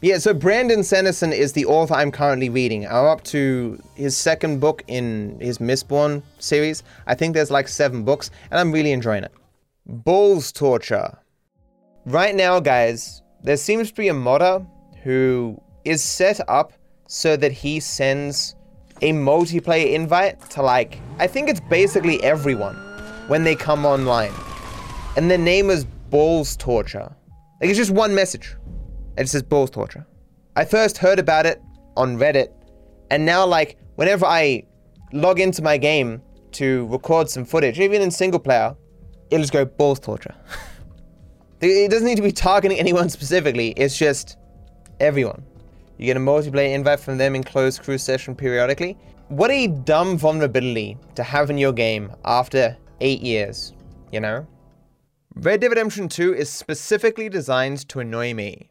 Yeah, 0.02 0.18
so 0.18 0.34
Brandon 0.34 0.84
Sanderson 0.84 1.32
is 1.32 1.54
the 1.54 1.66
author 1.66 1.94
I'm 1.94 2.12
currently 2.12 2.50
reading. 2.50 2.86
I'm 2.86 3.06
up 3.06 3.24
to 3.26 3.82
his 3.96 4.18
second 4.18 4.60
book 4.60 4.84
in 4.90 5.40
his 5.40 5.60
Mistborn 5.60 6.22
series. 6.38 6.84
I 7.08 7.16
think 7.16 7.36
there's 7.36 7.52
like 7.52 7.70
seven 7.70 8.04
books, 8.04 8.30
and 8.50 8.60
I'm 8.60 8.74
really 8.74 8.92
enjoying 8.92 9.24
it. 9.24 9.32
Balls 9.86 10.52
Torture. 10.52 11.18
Right 12.06 12.36
now, 12.36 12.60
guys, 12.60 13.22
there 13.44 13.56
seems 13.56 13.92
to 13.92 13.96
be 13.96 14.10
a 14.10 14.14
modder 14.14 14.66
who 15.04 15.62
is 15.86 16.04
set 16.04 16.42
up 16.50 16.74
so 17.08 17.38
that 17.38 17.54
he 17.54 17.80
sends 17.80 18.56
a 19.02 19.14
multiplayer 19.14 19.94
invite 19.94 20.50
to 20.50 20.62
like, 20.62 21.00
I 21.18 21.28
think 21.28 21.48
it's 21.48 21.62
basically 21.62 22.22
everyone 22.24 22.91
when 23.32 23.46
they 23.46 23.56
come 23.56 23.86
online. 23.86 24.34
And 25.16 25.32
their 25.32 25.38
name 25.38 25.70
is 25.70 25.86
Balls 25.86 26.58
Torture. 26.58 27.16
Like 27.62 27.70
it's 27.70 27.78
just 27.78 27.92
one 27.92 28.14
message. 28.14 28.58
It 29.18 29.30
says 29.30 29.42
balls 29.42 29.70
torture. 29.70 30.06
I 30.58 30.66
first 30.66 30.98
heard 30.98 31.18
about 31.18 31.46
it 31.46 31.62
on 31.96 32.18
Reddit, 32.18 32.50
and 33.10 33.26
now 33.26 33.46
like 33.46 33.78
whenever 33.96 34.26
I 34.26 34.64
log 35.14 35.40
into 35.40 35.62
my 35.62 35.78
game 35.78 36.22
to 36.60 36.88
record 36.88 37.30
some 37.30 37.46
footage, 37.46 37.80
even 37.80 38.02
in 38.02 38.12
single 38.12 38.40
player, 38.40 38.76
it'll 39.30 39.44
just 39.44 39.54
go 39.54 39.64
balls 39.64 40.02
torture. 40.02 40.36
it 41.62 41.90
doesn't 41.90 42.06
need 42.06 42.18
to 42.18 42.22
be 42.22 42.34
targeting 42.34 42.80
anyone 42.80 43.08
specifically, 43.08 43.70
it's 43.78 43.98
just 43.98 44.36
everyone. 45.00 45.42
You 45.98 46.06
get 46.06 46.18
a 46.18 46.20
multiplayer 46.20 46.74
invite 46.74 47.00
from 47.00 47.18
them 47.18 47.36
in 47.36 47.46
closed 47.46 47.82
crew 47.82 47.98
session 47.98 48.36
periodically. 48.36 48.98
What 49.30 49.52
a 49.52 49.68
dumb 49.68 50.18
vulnerability 50.18 50.98
to 51.16 51.24
have 51.24 51.50
in 51.50 51.58
your 51.58 51.72
game 51.72 52.12
after 52.26 52.76
eight 53.02 53.22
years, 53.22 53.74
you 54.12 54.20
know? 54.20 54.48
Red 55.36 55.62
Dead 55.62 55.70
Redemption 55.70 56.08
2 56.08 56.34
is 56.36 56.50
specifically 56.50 57.30
designed 57.30 57.88
to 57.90 58.00
annoy 58.00 58.34
me. 58.34 58.70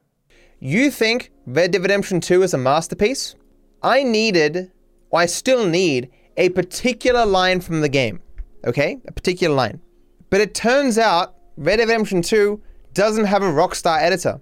You 0.59 0.91
think 0.91 1.33
Red 1.47 1.73
Dead 1.73 1.83
Redemption 1.83 2.21
2 2.21 2.43
is 2.43 2.55
a 2.55 2.59
masterpiece? 2.59 3.35
I 3.83 4.03
needed, 4.03 4.71
or 5.11 5.21
I 5.21 5.27
still 5.27 5.67
need, 5.67 6.11
a 6.37 6.51
particular 6.51 7.25
line 7.25 7.61
from 7.61 7.81
the 7.81 7.89
game. 7.89 8.21
Okay? 8.67 8.99
A 9.09 9.13
particular 9.13 9.55
line. 9.55 9.81
But 10.29 10.41
it 10.41 10.55
turns 10.55 10.99
out 10.99 11.35
Red 11.57 11.77
Dead 11.77 11.89
Redemption 11.89 12.23
2 12.23 12.61
doesn't 12.93 13.25
have 13.25 13.43
a 13.43 13.47
Rockstar 13.47 14.01
editor. 14.01 14.41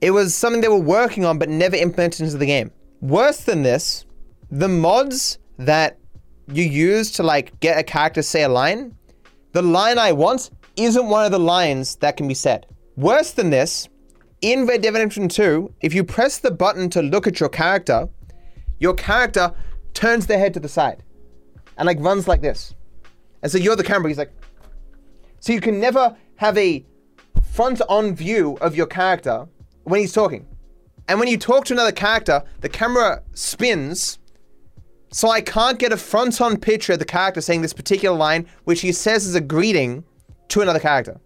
It 0.00 0.10
was 0.10 0.34
something 0.34 0.60
they 0.60 0.68
were 0.68 0.78
working 0.78 1.24
on 1.24 1.38
but 1.38 1.48
never 1.48 1.76
implemented 1.76 2.20
into 2.20 2.36
the 2.36 2.46
game. 2.46 2.70
Worse 3.00 3.44
than 3.44 3.62
this, 3.62 4.04
the 4.50 4.68
mods 4.68 5.38
that 5.58 5.98
you 6.52 6.64
use 6.64 7.10
to 7.12 7.22
like 7.22 7.58
get 7.60 7.78
a 7.78 7.82
character 7.82 8.22
say 8.22 8.42
a 8.42 8.48
line, 8.48 8.96
the 9.56 9.62
line 9.62 9.98
I 9.98 10.12
want 10.12 10.50
isn't 10.76 11.08
one 11.08 11.24
of 11.24 11.32
the 11.32 11.38
lines 11.38 11.96
that 11.96 12.18
can 12.18 12.28
be 12.28 12.34
said. 12.34 12.66
Worse 12.98 13.30
than 13.30 13.48
this, 13.48 13.88
in 14.42 14.66
Red 14.66 14.82
Dead 14.82 14.92
Redemption 14.92 15.30
2, 15.30 15.72
if 15.80 15.94
you 15.94 16.04
press 16.04 16.36
the 16.40 16.50
button 16.50 16.90
to 16.90 17.00
look 17.00 17.26
at 17.26 17.40
your 17.40 17.48
character, 17.48 18.06
your 18.80 18.92
character 18.92 19.50
turns 19.94 20.26
their 20.26 20.38
head 20.38 20.52
to 20.52 20.60
the 20.60 20.68
side 20.68 21.02
and 21.78 21.86
like 21.86 21.98
runs 22.00 22.28
like 22.28 22.42
this. 22.42 22.74
And 23.42 23.50
so 23.50 23.56
you're 23.56 23.76
the 23.76 23.82
camera, 23.82 24.10
he's 24.10 24.18
like. 24.18 24.30
So 25.40 25.54
you 25.54 25.62
can 25.62 25.80
never 25.80 26.14
have 26.34 26.58
a 26.58 26.84
front 27.40 27.80
on 27.88 28.14
view 28.14 28.58
of 28.60 28.76
your 28.76 28.86
character 28.86 29.48
when 29.84 30.00
he's 30.00 30.12
talking. 30.12 30.46
And 31.08 31.18
when 31.18 31.28
you 31.28 31.38
talk 31.38 31.64
to 31.66 31.72
another 31.72 31.92
character, 31.92 32.42
the 32.60 32.68
camera 32.68 33.22
spins. 33.32 34.18
So 35.16 35.30
I 35.30 35.40
can't 35.40 35.78
get 35.78 35.94
a 35.94 35.96
front 35.96 36.42
on 36.42 36.58
picture 36.58 36.92
of 36.92 36.98
the 36.98 37.06
character 37.06 37.40
saying 37.40 37.62
this 37.62 37.72
particular 37.72 38.14
line, 38.14 38.46
which 38.64 38.82
he 38.82 38.92
says 38.92 39.24
is 39.24 39.34
a 39.34 39.40
greeting 39.40 40.04
to 40.48 40.60
another 40.60 40.78
character. 40.78 41.18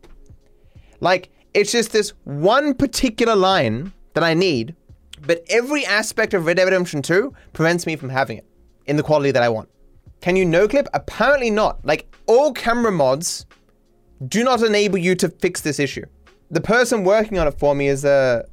Like, 1.01 1.31
it's 1.55 1.73
just 1.73 1.91
this 1.91 2.11
one 2.23 2.75
particular 2.75 3.35
line 3.35 3.93
that 4.15 4.23
I 4.23 4.33
need, 4.33 4.77
but 5.27 5.43
every 5.49 5.85
aspect 5.85 6.35
of 6.35 6.47
Red 6.47 6.59
Dead 6.59 6.67
Redemption 6.67 7.03
2 7.03 7.35
prevents 7.53 7.85
me 7.85 7.97
from 7.97 8.11
having 8.11 8.39
it 8.39 8.47
in 8.87 8.97
the 8.97 9.03
quality 9.03 9.33
that 9.33 9.43
I 9.43 9.49
want. 9.49 9.69
Can 10.21 10.37
you 10.37 10.45
no 10.45 10.69
clip? 10.69 10.87
Apparently 10.95 11.51
not. 11.51 11.85
Like, 11.85 12.15
all 12.29 12.53
camera 12.53 12.93
mods 12.93 13.45
do 14.29 14.45
not 14.45 14.63
enable 14.63 14.99
you 14.99 15.17
to 15.17 15.29
fix 15.29 15.63
this 15.63 15.81
issue. 15.81 16.05
The 16.53 16.61
person 16.61 17.03
working 17.03 17.41
on 17.41 17.49
it 17.49 17.59
for 17.59 17.75
me 17.75 17.89
is 17.89 18.05
a 18.05 18.45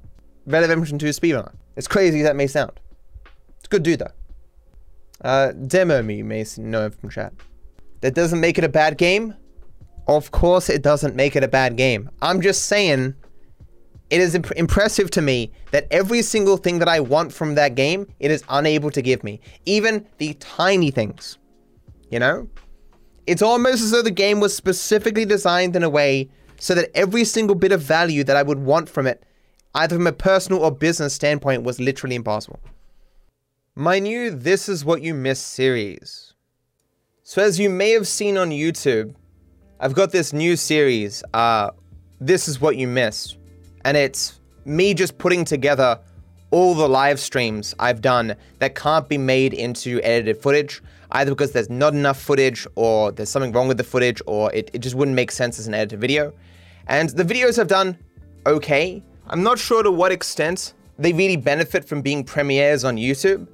Red 0.48 0.62
Dead 0.62 0.70
Redemption 0.70 0.98
2 0.98 1.06
speedrunner. 1.10 1.54
As 1.76 1.88
crazy 1.88 2.22
as 2.22 2.24
that 2.26 2.36
may 2.36 2.48
sound. 2.48 2.80
It's 3.60 3.68
a 3.68 3.70
good 3.70 3.84
dude, 3.84 4.00
though. 4.00 4.17
Uh, 5.22 5.52
demo 5.52 6.02
me, 6.02 6.18
you 6.18 6.24
may 6.24 6.46
know 6.58 6.90
from 6.90 7.10
chat. 7.10 7.34
That 8.02 8.14
doesn't 8.14 8.40
make 8.40 8.58
it 8.58 8.64
a 8.64 8.70
bad 8.70 8.98
game, 8.98 9.34
of 10.08 10.32
course, 10.32 10.70
it 10.70 10.82
doesn't 10.82 11.16
make 11.16 11.36
it 11.36 11.44
a 11.44 11.48
bad 11.48 11.76
game. 11.76 12.10
I'm 12.22 12.42
just 12.42 12.66
saying 12.66 13.14
it 14.10 14.22
is 14.22 14.36
imp- 14.36 14.52
impressive 14.54 15.12
to 15.12 15.22
me 15.22 15.52
that 15.72 15.86
every 15.92 16.22
single 16.22 16.56
thing 16.56 16.80
that 16.80 16.88
I 16.88 17.02
want 17.02 17.34
from 17.34 17.56
that 17.56 17.76
game, 17.76 18.08
it 18.20 18.32
is 18.32 18.44
unable 18.48 18.90
to 18.92 19.02
give 19.02 19.24
me. 19.24 19.42
Even 19.66 20.08
the 20.18 20.34
tiny 20.36 20.92
things. 20.92 21.38
You 22.10 22.20
know? 22.20 22.48
It's 23.26 23.42
almost 23.42 23.84
as 23.84 23.92
though 23.92 24.02
the 24.02 24.12
game 24.12 24.40
was 24.40 24.56
specifically 24.56 25.26
designed 25.26 25.76
in 25.76 25.84
a 25.84 25.90
way 25.90 26.30
so 26.58 26.74
that 26.74 26.90
every 26.96 27.26
single 27.26 27.56
bit 27.56 27.74
of 27.74 27.82
value 27.82 28.24
that 28.24 28.38
I 28.38 28.44
would 28.44 28.60
want 28.60 28.88
from 28.88 29.08
it, 29.08 29.24
either 29.76 29.98
from 29.98 30.08
a 30.08 30.14
personal 30.14 30.64
or 30.64 30.72
business 30.72 31.14
standpoint, 31.14 31.64
was 31.64 31.82
literally 31.82 32.16
impossible. 32.16 32.62
My 33.80 34.00
new 34.00 34.32
This 34.32 34.70
Is 34.70 34.84
What 34.84 35.04
You 35.04 35.14
Missed 35.14 35.50
series. 35.50 36.34
So, 37.22 37.44
as 37.44 37.60
you 37.60 37.70
may 37.70 37.92
have 37.92 38.08
seen 38.08 38.36
on 38.36 38.50
YouTube, 38.50 39.14
I've 39.80 39.94
got 39.94 40.12
this 40.12 40.34
new 40.34 40.56
series, 40.56 41.24
uh, 41.36 41.70
This 42.20 42.48
Is 42.48 42.60
What 42.60 42.78
You 42.78 42.88
Missed, 42.88 43.38
and 43.86 43.96
it's 43.96 44.40
me 44.66 44.96
just 44.96 45.20
putting 45.20 45.46
together 45.46 46.00
all 46.50 46.74
the 46.74 46.90
live 46.90 47.20
streams 47.20 47.76
I've 47.78 48.02
done 48.02 48.36
that 48.58 48.74
can't 48.74 49.08
be 49.08 49.20
made 49.20 49.54
into 49.54 50.02
edited 50.02 50.42
footage, 50.42 50.82
either 51.12 51.30
because 51.30 51.52
there's 51.52 51.70
not 51.70 51.94
enough 51.94 52.20
footage, 52.20 52.66
or 52.74 53.12
there's 53.12 53.30
something 53.30 53.52
wrong 53.52 53.68
with 53.68 53.78
the 53.78 53.84
footage, 53.84 54.24
or 54.26 54.52
it, 54.56 54.72
it 54.74 54.80
just 54.80 54.96
wouldn't 54.96 55.14
make 55.14 55.30
sense 55.30 55.60
as 55.60 55.68
an 55.68 55.76
edited 55.76 56.02
video. 56.02 56.34
And 56.88 57.10
the 57.10 57.24
videos 57.24 57.60
I've 57.60 57.68
done 57.68 57.96
okay. 58.48 59.04
I'm 59.28 59.44
not 59.44 59.60
sure 59.60 59.84
to 59.84 59.92
what 59.92 60.12
extent 60.12 60.74
they 60.98 61.14
really 61.14 61.38
benefit 61.38 61.86
from 61.86 62.02
being 62.02 62.24
premieres 62.24 62.84
on 62.84 62.96
YouTube, 62.96 63.48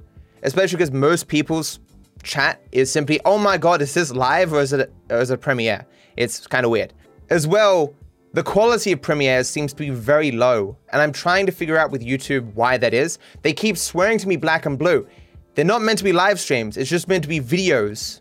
especially 0.44 0.76
because 0.76 0.92
most 0.92 1.28
people's 1.28 1.80
chat 2.22 2.62
is 2.72 2.90
simply, 2.90 3.20
oh 3.24 3.38
my 3.38 3.58
god, 3.58 3.82
is 3.82 3.92
this 3.94 4.12
live 4.12 4.52
or 4.52 4.60
is 4.60 4.72
it, 4.72 4.92
or 5.10 5.18
is 5.18 5.30
it 5.30 5.34
a 5.34 5.38
premiere? 5.38 5.84
It's 6.16 6.46
kind 6.46 6.64
of 6.64 6.70
weird. 6.70 6.92
As 7.30 7.46
well, 7.46 7.94
the 8.32 8.42
quality 8.42 8.92
of 8.92 9.00
premieres 9.00 9.48
seems 9.48 9.72
to 9.72 9.78
be 9.78 9.90
very 9.90 10.30
low, 10.30 10.76
and 10.92 11.00
I'm 11.00 11.12
trying 11.12 11.46
to 11.46 11.52
figure 11.52 11.76
out 11.76 11.90
with 11.90 12.04
YouTube 12.04 12.52
why 12.54 12.76
that 12.78 12.92
is. 12.94 13.18
They 13.42 13.52
keep 13.52 13.76
swearing 13.76 14.18
to 14.18 14.28
me 14.28 14.36
black 14.36 14.66
and 14.66 14.78
blue. 14.78 15.06
They're 15.54 15.64
not 15.64 15.82
meant 15.82 15.98
to 15.98 16.04
be 16.04 16.12
live 16.12 16.40
streams, 16.40 16.76
it's 16.76 16.90
just 16.90 17.08
meant 17.08 17.22
to 17.22 17.28
be 17.28 17.40
videos. 17.40 18.20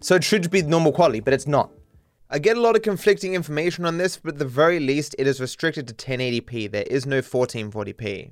So 0.00 0.14
it 0.14 0.24
should 0.24 0.50
be 0.50 0.62
normal 0.62 0.92
quality, 0.92 1.20
but 1.20 1.34
it's 1.34 1.46
not. 1.46 1.70
I 2.30 2.38
get 2.38 2.56
a 2.56 2.60
lot 2.60 2.76
of 2.76 2.82
conflicting 2.82 3.34
information 3.34 3.84
on 3.84 3.98
this, 3.98 4.16
but 4.16 4.34
at 4.34 4.38
the 4.38 4.46
very 4.46 4.80
least, 4.80 5.14
it 5.18 5.26
is 5.26 5.40
restricted 5.40 5.88
to 5.88 5.94
1080p. 5.94 6.70
There 6.70 6.84
is 6.84 7.04
no 7.04 7.20
1440p. 7.20 8.30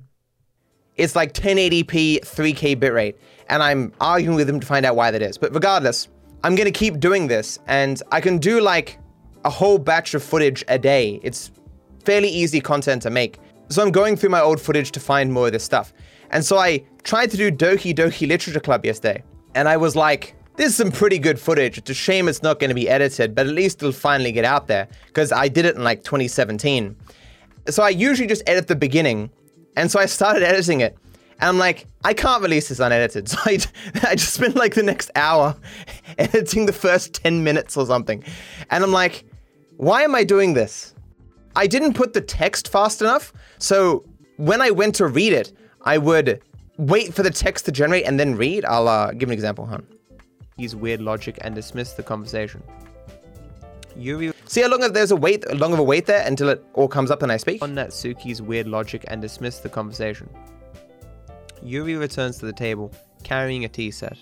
It's 0.99 1.15
like 1.15 1.33
1080p, 1.33 2.19
3K 2.19 2.75
bitrate, 2.75 3.15
and 3.47 3.63
I'm 3.63 3.93
arguing 4.01 4.35
with 4.35 4.47
them 4.47 4.59
to 4.59 4.67
find 4.67 4.85
out 4.85 4.95
why 4.95 5.11
that 5.11 5.21
is. 5.21 5.37
But 5.37 5.53
regardless, 5.53 6.09
I'm 6.43 6.55
gonna 6.55 6.71
keep 6.71 6.99
doing 6.99 7.27
this, 7.27 7.57
and 7.67 8.01
I 8.11 8.19
can 8.21 8.37
do 8.37 8.59
like 8.59 8.99
a 9.45 9.49
whole 9.49 9.77
batch 9.77 10.13
of 10.13 10.21
footage 10.21 10.63
a 10.67 10.77
day. 10.77 11.19
It's 11.23 11.51
fairly 12.03 12.27
easy 12.27 12.59
content 12.59 13.01
to 13.03 13.09
make. 13.09 13.39
So 13.69 13.81
I'm 13.81 13.91
going 13.91 14.17
through 14.17 14.29
my 14.29 14.41
old 14.41 14.59
footage 14.59 14.91
to 14.91 14.99
find 14.99 15.31
more 15.31 15.47
of 15.47 15.53
this 15.53 15.63
stuff. 15.63 15.93
And 16.31 16.43
so 16.43 16.57
I 16.57 16.83
tried 17.03 17.31
to 17.31 17.37
do 17.37 17.51
Doki 17.51 17.93
Doki 17.95 18.27
Literature 18.27 18.59
Club 18.59 18.85
yesterday, 18.85 19.23
and 19.55 19.69
I 19.69 19.77
was 19.77 19.95
like, 19.95 20.35
this 20.57 20.71
is 20.71 20.75
some 20.75 20.91
pretty 20.91 21.19
good 21.19 21.39
footage. 21.39 21.77
It's 21.77 21.89
a 21.89 21.93
shame 21.93 22.27
it's 22.27 22.43
not 22.43 22.59
going 22.59 22.69
to 22.69 22.75
be 22.75 22.89
edited, 22.89 23.33
but 23.33 23.47
at 23.47 23.53
least 23.53 23.81
it'll 23.81 23.93
finally 23.93 24.33
get 24.33 24.43
out 24.43 24.67
there, 24.67 24.89
because 25.07 25.31
I 25.31 25.47
did 25.47 25.63
it 25.63 25.77
in 25.77 25.83
like 25.85 26.03
2017. 26.03 26.95
So 27.69 27.83
I 27.83 27.89
usually 27.89 28.27
just 28.27 28.43
edit 28.45 28.67
the 28.67 28.75
beginning, 28.75 29.29
and 29.75 29.91
so 29.91 29.99
I 29.99 30.05
started 30.05 30.43
editing 30.43 30.81
it, 30.81 30.97
and 31.39 31.49
I'm 31.49 31.57
like, 31.57 31.87
I 32.03 32.13
can't 32.13 32.41
release 32.41 32.69
this 32.69 32.79
unedited. 32.79 33.29
So 33.29 33.37
I, 33.45 33.59
I 34.03 34.15
just 34.15 34.33
spent 34.33 34.55
like 34.55 34.75
the 34.75 34.83
next 34.83 35.11
hour 35.15 35.55
editing 36.17 36.65
the 36.65 36.73
first 36.73 37.13
10 37.13 37.43
minutes 37.43 37.77
or 37.77 37.85
something. 37.85 38.23
And 38.69 38.83
I'm 38.83 38.91
like, 38.91 39.25
why 39.77 40.03
am 40.03 40.15
I 40.15 40.23
doing 40.23 40.53
this? 40.53 40.93
I 41.55 41.67
didn't 41.67 41.93
put 41.93 42.13
the 42.13 42.21
text 42.21 42.69
fast 42.69 43.01
enough. 43.01 43.33
So 43.57 44.05
when 44.37 44.61
I 44.61 44.71
went 44.71 44.95
to 44.95 45.07
read 45.07 45.33
it, 45.33 45.53
I 45.83 45.97
would 45.97 46.41
wait 46.77 47.13
for 47.13 47.23
the 47.23 47.29
text 47.29 47.65
to 47.65 47.71
generate 47.71 48.05
and 48.05 48.19
then 48.19 48.35
read? 48.35 48.65
I'll 48.65 48.87
uh, 48.87 49.11
give 49.11 49.29
an 49.29 49.33
example, 49.33 49.65
hon. 49.65 49.85
Use 50.57 50.75
weird 50.75 51.01
logic 51.01 51.37
and 51.41 51.55
dismiss 51.55 51.93
the 51.93 52.03
conversation. 52.03 52.63
Yuri. 53.95 54.33
See 54.49 54.63
how 54.63 54.67
long 54.67 54.83
of 54.83 54.95
there's 54.95 55.11
a 55.11 55.15
wait, 55.15 55.45
long 55.55 55.73
of 55.73 55.77
a 55.77 55.83
wait 55.83 56.07
there 56.07 56.25
until 56.25 56.49
it 56.49 56.65
all 56.73 56.87
comes 56.87 57.11
up 57.11 57.21
and 57.21 57.31
I 57.31 57.37
speak. 57.37 57.61
On 57.61 57.75
Natsuki's 57.75 58.41
weird 58.41 58.67
logic 58.67 59.05
and 59.07 59.21
dismiss 59.21 59.59
the 59.59 59.69
conversation. 59.69 60.27
Yuri 61.61 61.97
returns 61.97 62.39
to 62.39 62.47
the 62.47 62.53
table, 62.53 62.91
carrying 63.21 63.63
a 63.63 63.69
tea 63.69 63.91
set. 63.91 64.17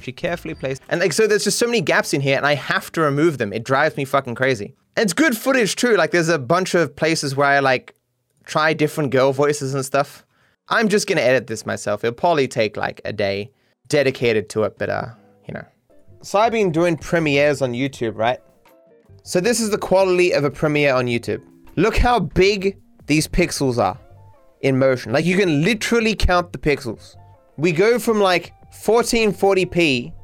She 0.00 0.10
carefully 0.10 0.54
placed, 0.54 0.82
and 0.88 1.00
like 1.00 1.12
so, 1.12 1.28
there's 1.28 1.44
just 1.44 1.56
so 1.56 1.66
many 1.66 1.80
gaps 1.80 2.12
in 2.12 2.20
here, 2.20 2.36
and 2.36 2.44
I 2.44 2.56
have 2.56 2.90
to 2.92 3.00
remove 3.00 3.38
them. 3.38 3.52
It 3.52 3.62
drives 3.62 3.96
me 3.96 4.04
fucking 4.04 4.34
crazy. 4.34 4.74
And 4.96 5.04
it's 5.04 5.12
good 5.12 5.36
footage 5.36 5.76
too. 5.76 5.94
Like 5.94 6.10
there's 6.10 6.28
a 6.28 6.40
bunch 6.40 6.74
of 6.74 6.96
places 6.96 7.36
where 7.36 7.46
I 7.46 7.60
like 7.60 7.94
try 8.44 8.72
different 8.72 9.12
girl 9.12 9.32
voices 9.32 9.72
and 9.72 9.84
stuff. 9.84 10.26
I'm 10.68 10.88
just 10.88 11.06
gonna 11.06 11.20
edit 11.20 11.46
this 11.46 11.64
myself. 11.64 12.02
It'll 12.02 12.12
probably 12.12 12.48
take 12.48 12.76
like 12.76 13.00
a 13.04 13.12
day 13.12 13.52
dedicated 13.86 14.48
to 14.48 14.64
it, 14.64 14.78
but 14.78 14.90
uh, 14.90 15.06
you 15.46 15.54
know. 15.54 15.64
So 16.22 16.40
I've 16.40 16.50
been 16.50 16.72
doing 16.72 16.96
premieres 16.96 17.62
on 17.62 17.72
YouTube, 17.72 18.16
right? 18.16 18.40
So 19.28 19.40
this 19.40 19.60
is 19.60 19.68
the 19.68 19.76
quality 19.76 20.32
of 20.32 20.44
a 20.44 20.50
premiere 20.50 20.94
on 20.94 21.04
YouTube. 21.04 21.42
Look 21.76 21.98
how 21.98 22.18
big 22.18 22.78
these 23.08 23.28
pixels 23.28 23.76
are 23.76 23.98
in 24.62 24.78
motion. 24.78 25.12
Like 25.12 25.26
you 25.26 25.36
can 25.36 25.62
literally 25.62 26.14
count 26.14 26.50
the 26.50 26.58
pixels. 26.58 27.14
We 27.58 27.72
go 27.72 27.98
from 27.98 28.22
like 28.22 28.54
1440p, 28.72 30.14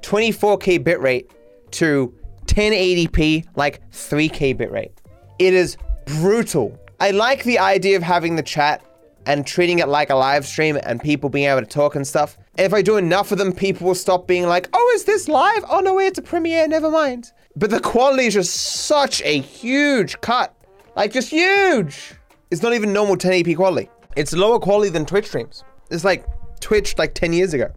24k 0.00 0.78
bitrate 0.82 1.30
to 1.72 2.14
1080p, 2.46 3.44
like 3.56 3.86
3k 3.90 4.56
bitrate. 4.56 4.92
It 5.38 5.52
is 5.52 5.76
brutal. 6.06 6.78
I 6.98 7.10
like 7.10 7.44
the 7.44 7.58
idea 7.58 7.98
of 7.98 8.02
having 8.02 8.36
the 8.36 8.42
chat 8.42 8.82
and 9.26 9.46
treating 9.46 9.80
it 9.80 9.88
like 9.88 10.08
a 10.08 10.14
live 10.14 10.46
stream 10.46 10.78
and 10.82 10.98
people 10.98 11.28
being 11.28 11.50
able 11.50 11.60
to 11.60 11.66
talk 11.66 11.94
and 11.94 12.06
stuff. 12.06 12.38
If 12.56 12.72
I 12.72 12.80
do 12.80 12.96
enough 12.96 13.32
of 13.32 13.36
them, 13.36 13.52
people 13.52 13.86
will 13.86 13.94
stop 13.94 14.26
being 14.26 14.46
like, 14.46 14.70
oh, 14.72 14.92
is 14.94 15.04
this 15.04 15.28
live? 15.28 15.62
Oh, 15.68 15.80
no, 15.80 15.98
it's 15.98 16.18
a 16.18 16.22
premiere, 16.22 16.66
never 16.66 16.90
mind. 16.90 17.32
But 17.60 17.68
the 17.68 17.78
quality 17.78 18.24
is 18.24 18.32
just 18.32 18.54
such 18.54 19.20
a 19.20 19.38
huge 19.38 20.18
cut. 20.22 20.56
Like, 20.96 21.12
just 21.12 21.28
huge. 21.28 22.14
It's 22.50 22.62
not 22.62 22.72
even 22.72 22.90
normal 22.90 23.16
1080p 23.16 23.54
quality. 23.54 23.90
It's 24.16 24.32
lower 24.32 24.58
quality 24.58 24.88
than 24.88 25.04
Twitch 25.04 25.26
streams. 25.26 25.62
It's 25.90 26.02
like 26.02 26.24
Twitch 26.60 26.96
like 26.96 27.12
10 27.12 27.34
years 27.34 27.52
ago. 27.52 27.70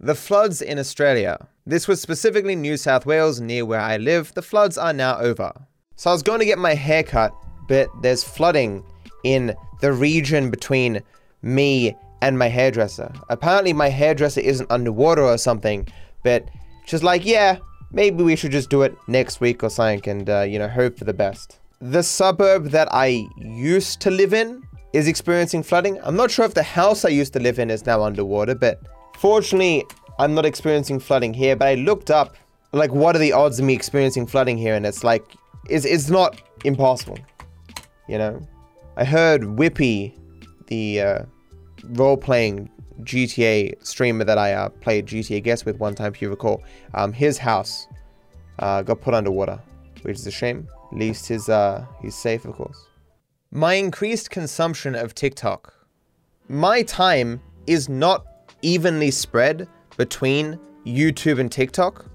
The 0.00 0.14
floods 0.14 0.62
in 0.62 0.78
Australia. 0.78 1.46
This 1.66 1.86
was 1.86 2.00
specifically 2.00 2.56
New 2.56 2.78
South 2.78 3.04
Wales, 3.04 3.42
near 3.42 3.66
where 3.66 3.80
I 3.80 3.98
live. 3.98 4.32
The 4.32 4.40
floods 4.40 4.78
are 4.78 4.94
now 4.94 5.18
over. 5.18 5.52
So 5.96 6.08
I 6.08 6.14
was 6.14 6.22
going 6.22 6.38
to 6.38 6.46
get 6.46 6.58
my 6.58 6.72
hair 6.72 7.02
cut, 7.02 7.34
but 7.68 7.90
there's 8.00 8.24
flooding 8.24 8.82
in 9.22 9.54
the 9.82 9.92
region 9.92 10.50
between 10.50 11.02
me 11.42 11.94
and 12.22 12.38
my 12.38 12.48
hairdresser. 12.48 13.12
Apparently, 13.28 13.74
my 13.74 13.90
hairdresser 13.90 14.40
isn't 14.40 14.72
underwater 14.72 15.24
or 15.24 15.36
something, 15.36 15.86
but 16.22 16.48
she's 16.86 17.02
like, 17.02 17.26
yeah, 17.26 17.58
maybe 17.92 18.22
we 18.22 18.36
should 18.36 18.52
just 18.52 18.70
do 18.70 18.82
it 18.82 18.96
next 19.06 19.40
week 19.40 19.62
or 19.62 19.70
something 19.70 20.08
and, 20.08 20.30
uh, 20.30 20.40
you 20.42 20.58
know, 20.58 20.68
hope 20.68 20.98
for 20.98 21.04
the 21.04 21.14
best. 21.14 21.58
The 21.80 22.02
suburb 22.02 22.70
that 22.70 22.88
I 22.92 23.26
used 23.38 24.00
to 24.00 24.10
live 24.10 24.34
in 24.34 24.62
is 24.92 25.08
experiencing 25.08 25.62
flooding. 25.62 25.98
I'm 26.02 26.16
not 26.16 26.30
sure 26.30 26.44
if 26.44 26.54
the 26.54 26.62
house 26.62 27.04
I 27.04 27.08
used 27.08 27.32
to 27.34 27.40
live 27.40 27.58
in 27.58 27.70
is 27.70 27.86
now 27.86 28.02
underwater, 28.02 28.54
but 28.54 28.80
fortunately, 29.18 29.84
I'm 30.18 30.34
not 30.34 30.44
experiencing 30.44 31.00
flooding 31.00 31.32
here. 31.32 31.56
But 31.56 31.68
I 31.68 31.74
looked 31.74 32.10
up, 32.10 32.36
like, 32.72 32.92
what 32.92 33.16
are 33.16 33.20
the 33.20 33.32
odds 33.32 33.58
of 33.58 33.64
me 33.64 33.72
experiencing 33.72 34.26
flooding 34.26 34.58
here? 34.58 34.74
And 34.74 34.84
it's 34.84 35.02
like, 35.02 35.24
it's, 35.68 35.84
it's 35.84 36.10
not 36.10 36.42
impossible, 36.64 37.18
you 38.08 38.18
know? 38.18 38.40
I 38.96 39.04
heard 39.04 39.42
Whippy, 39.42 40.18
the 40.66 41.00
uh, 41.00 41.22
role 41.84 42.16
playing 42.16 42.68
GTA 43.04 43.84
streamer 43.84 44.24
that 44.24 44.38
I 44.38 44.52
uh, 44.52 44.68
played 44.68 45.06
GTA 45.06 45.42
Guest 45.42 45.66
with 45.66 45.78
one 45.78 45.94
time, 45.94 46.12
if 46.12 46.22
you 46.22 46.30
recall, 46.30 46.62
um, 46.94 47.12
his 47.12 47.38
house 47.38 47.86
uh, 48.58 48.82
got 48.82 49.00
put 49.00 49.14
underwater, 49.14 49.60
which 50.02 50.16
is 50.16 50.26
a 50.26 50.30
shame. 50.30 50.68
At 50.92 50.98
least 50.98 51.28
his, 51.28 51.48
uh, 51.48 51.84
he's 52.02 52.14
safe, 52.14 52.44
of 52.44 52.54
course. 52.54 52.86
My 53.50 53.74
increased 53.74 54.30
consumption 54.30 54.94
of 54.94 55.14
TikTok. 55.14 55.74
My 56.48 56.82
time 56.82 57.40
is 57.66 57.88
not 57.88 58.24
evenly 58.62 59.10
spread 59.10 59.68
between 59.96 60.58
YouTube 60.86 61.38
and 61.38 61.50
TikTok. 61.50 62.06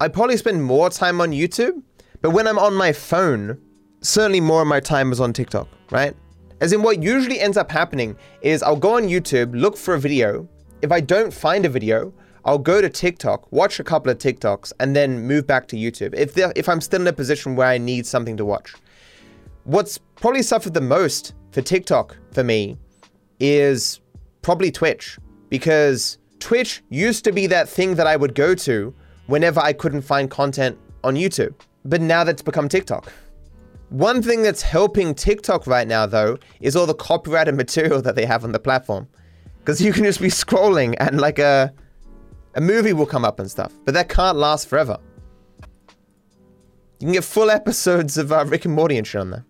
I 0.00 0.08
probably 0.08 0.36
spend 0.36 0.62
more 0.62 0.90
time 0.90 1.20
on 1.20 1.32
YouTube, 1.32 1.82
but 2.22 2.30
when 2.30 2.46
I'm 2.46 2.58
on 2.58 2.74
my 2.74 2.92
phone, 2.92 3.60
certainly 4.00 4.40
more 4.40 4.62
of 4.62 4.68
my 4.68 4.80
time 4.80 5.12
is 5.12 5.20
on 5.20 5.32
TikTok, 5.32 5.68
right? 5.90 6.14
As 6.60 6.74
in, 6.74 6.82
what 6.82 7.02
usually 7.02 7.40
ends 7.40 7.56
up 7.56 7.70
happening 7.70 8.16
is 8.42 8.62
I'll 8.62 8.76
go 8.76 8.96
on 8.96 9.04
YouTube, 9.04 9.58
look 9.58 9.76
for 9.78 9.94
a 9.94 9.98
video. 9.98 10.46
If 10.82 10.92
I 10.92 11.00
don't 11.00 11.32
find 11.32 11.64
a 11.64 11.70
video, 11.70 12.12
I'll 12.44 12.58
go 12.58 12.80
to 12.80 12.88
TikTok, 12.88 13.50
watch 13.50 13.80
a 13.80 13.84
couple 13.84 14.10
of 14.10 14.18
TikToks, 14.18 14.72
and 14.78 14.94
then 14.94 15.26
move 15.26 15.46
back 15.46 15.68
to 15.68 15.76
YouTube. 15.76 16.14
If 16.14 16.36
if 16.36 16.68
I'm 16.68 16.80
still 16.80 17.00
in 17.00 17.06
a 17.06 17.12
position 17.12 17.56
where 17.56 17.68
I 17.68 17.78
need 17.78 18.06
something 18.06 18.36
to 18.36 18.44
watch. 18.44 18.74
What's 19.64 19.98
probably 20.16 20.42
suffered 20.42 20.74
the 20.74 20.80
most 20.80 21.34
for 21.52 21.62
TikTok 21.62 22.16
for 22.32 22.44
me 22.44 22.78
is 23.38 24.00
probably 24.42 24.70
Twitch 24.70 25.18
because 25.48 26.18
Twitch 26.40 26.82
used 26.88 27.24
to 27.24 27.32
be 27.32 27.46
that 27.46 27.68
thing 27.68 27.94
that 27.94 28.06
I 28.06 28.16
would 28.16 28.34
go 28.34 28.54
to 28.54 28.94
whenever 29.26 29.60
I 29.60 29.72
couldn't 29.72 30.02
find 30.02 30.30
content 30.30 30.78
on 31.04 31.14
YouTube. 31.14 31.54
But 31.84 32.00
now 32.00 32.24
that's 32.24 32.42
become 32.42 32.68
TikTok. 32.68 33.12
One 33.90 34.22
thing 34.22 34.42
that's 34.42 34.62
helping 34.62 35.16
TikTok 35.16 35.66
right 35.66 35.86
now, 35.86 36.06
though, 36.06 36.38
is 36.60 36.76
all 36.76 36.86
the 36.86 36.94
copyrighted 36.94 37.56
material 37.56 38.00
that 38.02 38.14
they 38.14 38.24
have 38.24 38.44
on 38.44 38.52
the 38.52 38.60
platform. 38.60 39.08
Because 39.58 39.80
you 39.80 39.92
can 39.92 40.04
just 40.04 40.20
be 40.20 40.28
scrolling 40.28 40.94
and 41.00 41.20
like 41.20 41.40
a, 41.40 41.72
a 42.54 42.60
movie 42.60 42.92
will 42.92 43.06
come 43.06 43.24
up 43.24 43.40
and 43.40 43.50
stuff. 43.50 43.72
But 43.84 43.94
that 43.94 44.08
can't 44.08 44.38
last 44.38 44.68
forever. 44.68 44.96
You 47.00 47.06
can 47.06 47.12
get 47.12 47.24
full 47.24 47.50
episodes 47.50 48.16
of 48.16 48.30
uh, 48.30 48.44
Rick 48.46 48.64
and 48.64 48.74
Morty 48.74 48.96
and 48.96 49.06
shit 49.06 49.20
on 49.20 49.30
there. 49.30 49.44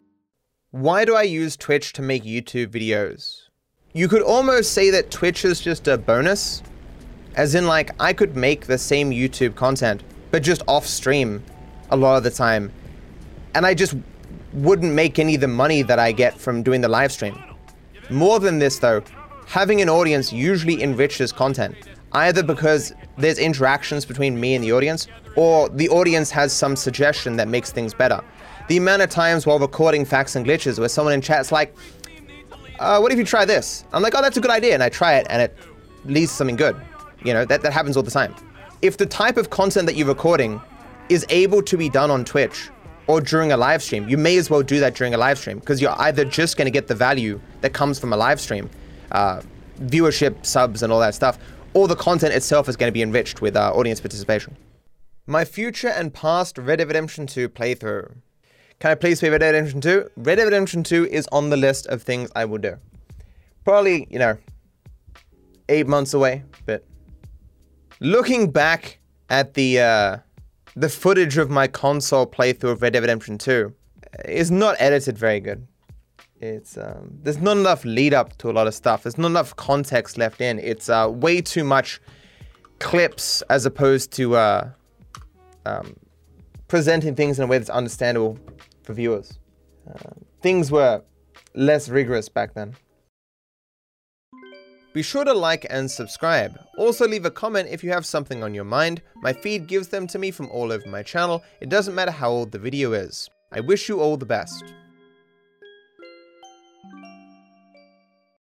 Why 0.70 1.04
do 1.04 1.14
I 1.14 1.22
use 1.22 1.56
Twitch 1.56 1.92
to 1.94 2.02
make 2.02 2.24
YouTube 2.24 2.68
videos? 2.68 3.42
You 3.92 4.08
could 4.08 4.22
almost 4.22 4.72
say 4.72 4.88
that 4.90 5.10
Twitch 5.10 5.44
is 5.44 5.60
just 5.60 5.86
a 5.86 5.98
bonus. 5.98 6.62
As 7.34 7.54
in, 7.54 7.66
like, 7.66 7.90
I 8.00 8.12
could 8.12 8.36
make 8.36 8.66
the 8.66 8.78
same 8.78 9.10
YouTube 9.10 9.54
content, 9.54 10.02
but 10.30 10.42
just 10.42 10.62
off 10.66 10.86
stream 10.86 11.42
a 11.90 11.96
lot 11.96 12.16
of 12.16 12.22
the 12.22 12.30
time. 12.30 12.72
And 13.54 13.66
I 13.66 13.74
just 13.74 13.94
wouldn't 14.52 14.92
make 14.94 15.18
any 15.18 15.36
of 15.36 15.40
the 15.40 15.48
money 15.48 15.82
that 15.82 15.98
I 15.98 16.12
get 16.12 16.38
from 16.38 16.62
doing 16.62 16.80
the 16.80 16.88
live 16.88 17.12
stream. 17.12 17.38
More 18.10 18.40
than 18.40 18.58
this 18.58 18.78
though, 18.78 19.02
having 19.46 19.80
an 19.80 19.88
audience 19.88 20.32
usually 20.32 20.82
enriches 20.82 21.32
content, 21.32 21.76
either 22.12 22.42
because 22.42 22.92
there's 23.18 23.38
interactions 23.38 24.04
between 24.04 24.40
me 24.40 24.54
and 24.54 24.64
the 24.64 24.72
audience, 24.72 25.06
or 25.36 25.68
the 25.68 25.88
audience 25.88 26.30
has 26.30 26.52
some 26.52 26.74
suggestion 26.74 27.36
that 27.36 27.48
makes 27.48 27.70
things 27.70 27.94
better. 27.94 28.20
The 28.68 28.76
amount 28.76 29.02
of 29.02 29.10
times 29.10 29.46
while 29.46 29.58
recording 29.58 30.04
facts 30.04 30.36
and 30.36 30.44
glitches 30.44 30.78
where 30.78 30.88
someone 30.88 31.14
in 31.14 31.20
chat's 31.20 31.52
like, 31.52 31.74
uh, 32.78 32.98
what 32.98 33.12
if 33.12 33.18
you 33.18 33.24
try 33.24 33.44
this? 33.44 33.84
I'm 33.92 34.02
like, 34.02 34.14
oh, 34.16 34.22
that's 34.22 34.36
a 34.36 34.40
good 34.40 34.50
idea, 34.50 34.74
and 34.74 34.82
I 34.82 34.88
try 34.88 35.14
it, 35.14 35.26
and 35.28 35.42
it 35.42 35.56
leads 36.04 36.32
to 36.32 36.36
something 36.36 36.56
good. 36.56 36.76
You 37.24 37.34
know, 37.34 37.44
that, 37.44 37.62
that 37.62 37.72
happens 37.72 37.96
all 37.96 38.02
the 38.02 38.10
time. 38.10 38.34
If 38.82 38.96
the 38.96 39.06
type 39.06 39.36
of 39.36 39.50
content 39.50 39.86
that 39.86 39.96
you're 39.96 40.08
recording 40.08 40.60
is 41.08 41.26
able 41.28 41.62
to 41.62 41.76
be 41.76 41.88
done 41.90 42.10
on 42.10 42.24
Twitch, 42.24 42.70
or 43.10 43.20
during 43.20 43.50
a 43.50 43.56
live 43.56 43.82
stream. 43.82 44.08
You 44.08 44.16
may 44.16 44.36
as 44.38 44.48
well 44.48 44.62
do 44.62 44.78
that 44.78 44.94
during 44.94 45.14
a 45.14 45.18
live 45.18 45.36
stream 45.36 45.58
because 45.58 45.80
you're 45.80 46.00
either 46.00 46.24
just 46.24 46.56
going 46.56 46.66
to 46.66 46.70
get 46.70 46.86
the 46.86 46.94
value 46.94 47.40
that 47.60 47.72
comes 47.72 47.98
from 47.98 48.12
a 48.12 48.16
live 48.16 48.40
stream, 48.40 48.70
uh, 49.10 49.42
viewership, 49.80 50.46
subs, 50.46 50.84
and 50.84 50.92
all 50.92 51.00
that 51.00 51.16
stuff, 51.16 51.36
or 51.74 51.88
the 51.88 51.96
content 51.96 52.32
itself 52.32 52.68
is 52.68 52.76
going 52.76 52.88
to 52.88 52.92
be 52.92 53.02
enriched 53.02 53.42
with 53.42 53.56
uh, 53.56 53.72
audience 53.74 54.00
participation. 54.00 54.56
My 55.26 55.44
future 55.44 55.88
and 55.88 56.14
past 56.14 56.56
Red 56.56 56.76
Dead 56.76 56.86
Redemption 56.86 57.26
2 57.26 57.48
playthrough. 57.48 58.14
Can 58.78 58.92
I 58.92 58.94
please 58.94 59.18
play 59.18 59.28
Red 59.28 59.38
Dead 59.38 59.54
Redemption 59.54 59.80
2? 59.80 60.10
Red 60.16 60.36
Dead 60.36 60.44
Redemption 60.44 60.84
2 60.84 61.08
is 61.08 61.28
on 61.32 61.50
the 61.50 61.56
list 61.56 61.88
of 61.88 62.04
things 62.04 62.30
I 62.36 62.44
will 62.44 62.58
do. 62.58 62.76
Probably, 63.64 64.06
you 64.08 64.20
know, 64.20 64.38
eight 65.68 65.88
months 65.88 66.14
away, 66.14 66.44
but 66.64 66.84
looking 67.98 68.52
back 68.52 69.00
at 69.28 69.54
the 69.54 69.80
uh, 69.80 70.16
the 70.80 70.88
footage 70.88 71.36
of 71.36 71.50
my 71.50 71.66
console 71.66 72.26
playthrough 72.26 72.70
of 72.72 72.82
Red 72.82 72.94
Dead 72.94 73.00
Redemption 73.00 73.36
2 73.36 73.74
is 74.24 74.50
not 74.50 74.76
edited 74.78 75.18
very 75.18 75.38
good. 75.38 75.66
It's 76.40 76.78
um, 76.78 77.18
there's 77.22 77.36
not 77.36 77.58
enough 77.58 77.84
lead 77.84 78.14
up 78.14 78.38
to 78.38 78.50
a 78.50 78.52
lot 78.52 78.66
of 78.66 78.74
stuff. 78.74 79.02
There's 79.02 79.18
not 79.18 79.26
enough 79.26 79.54
context 79.56 80.16
left 80.16 80.40
in. 80.40 80.58
It's 80.58 80.88
uh, 80.88 81.08
way 81.10 81.42
too 81.42 81.64
much 81.64 82.00
clips 82.78 83.42
as 83.50 83.66
opposed 83.66 84.10
to 84.12 84.36
uh, 84.36 84.70
um, 85.66 85.96
presenting 86.66 87.14
things 87.14 87.38
in 87.38 87.44
a 87.44 87.46
way 87.46 87.58
that's 87.58 87.68
understandable 87.68 88.38
for 88.82 88.94
viewers. 88.94 89.38
Uh, 89.86 90.12
things 90.40 90.72
were 90.72 91.02
less 91.54 91.90
rigorous 91.90 92.30
back 92.30 92.54
then. 92.54 92.74
Be 94.92 95.02
sure 95.02 95.24
to 95.24 95.32
like 95.32 95.66
and 95.70 95.88
subscribe. 95.88 96.58
Also 96.76 97.06
leave 97.06 97.24
a 97.24 97.30
comment 97.30 97.68
if 97.70 97.84
you 97.84 97.90
have 97.90 98.04
something 98.04 98.42
on 98.42 98.54
your 98.54 98.64
mind. 98.64 99.02
My 99.22 99.32
feed 99.32 99.68
gives 99.68 99.86
them 99.86 100.08
to 100.08 100.18
me 100.18 100.32
from 100.32 100.48
all 100.50 100.72
over 100.72 100.88
my 100.88 101.04
channel. 101.04 101.44
It 101.60 101.68
doesn't 101.68 101.94
matter 101.94 102.10
how 102.10 102.30
old 102.30 102.50
the 102.50 102.58
video 102.58 102.92
is. 102.92 103.30
I 103.52 103.60
wish 103.60 103.88
you 103.88 104.00
all 104.00 104.16
the 104.16 104.26
best. 104.26 104.64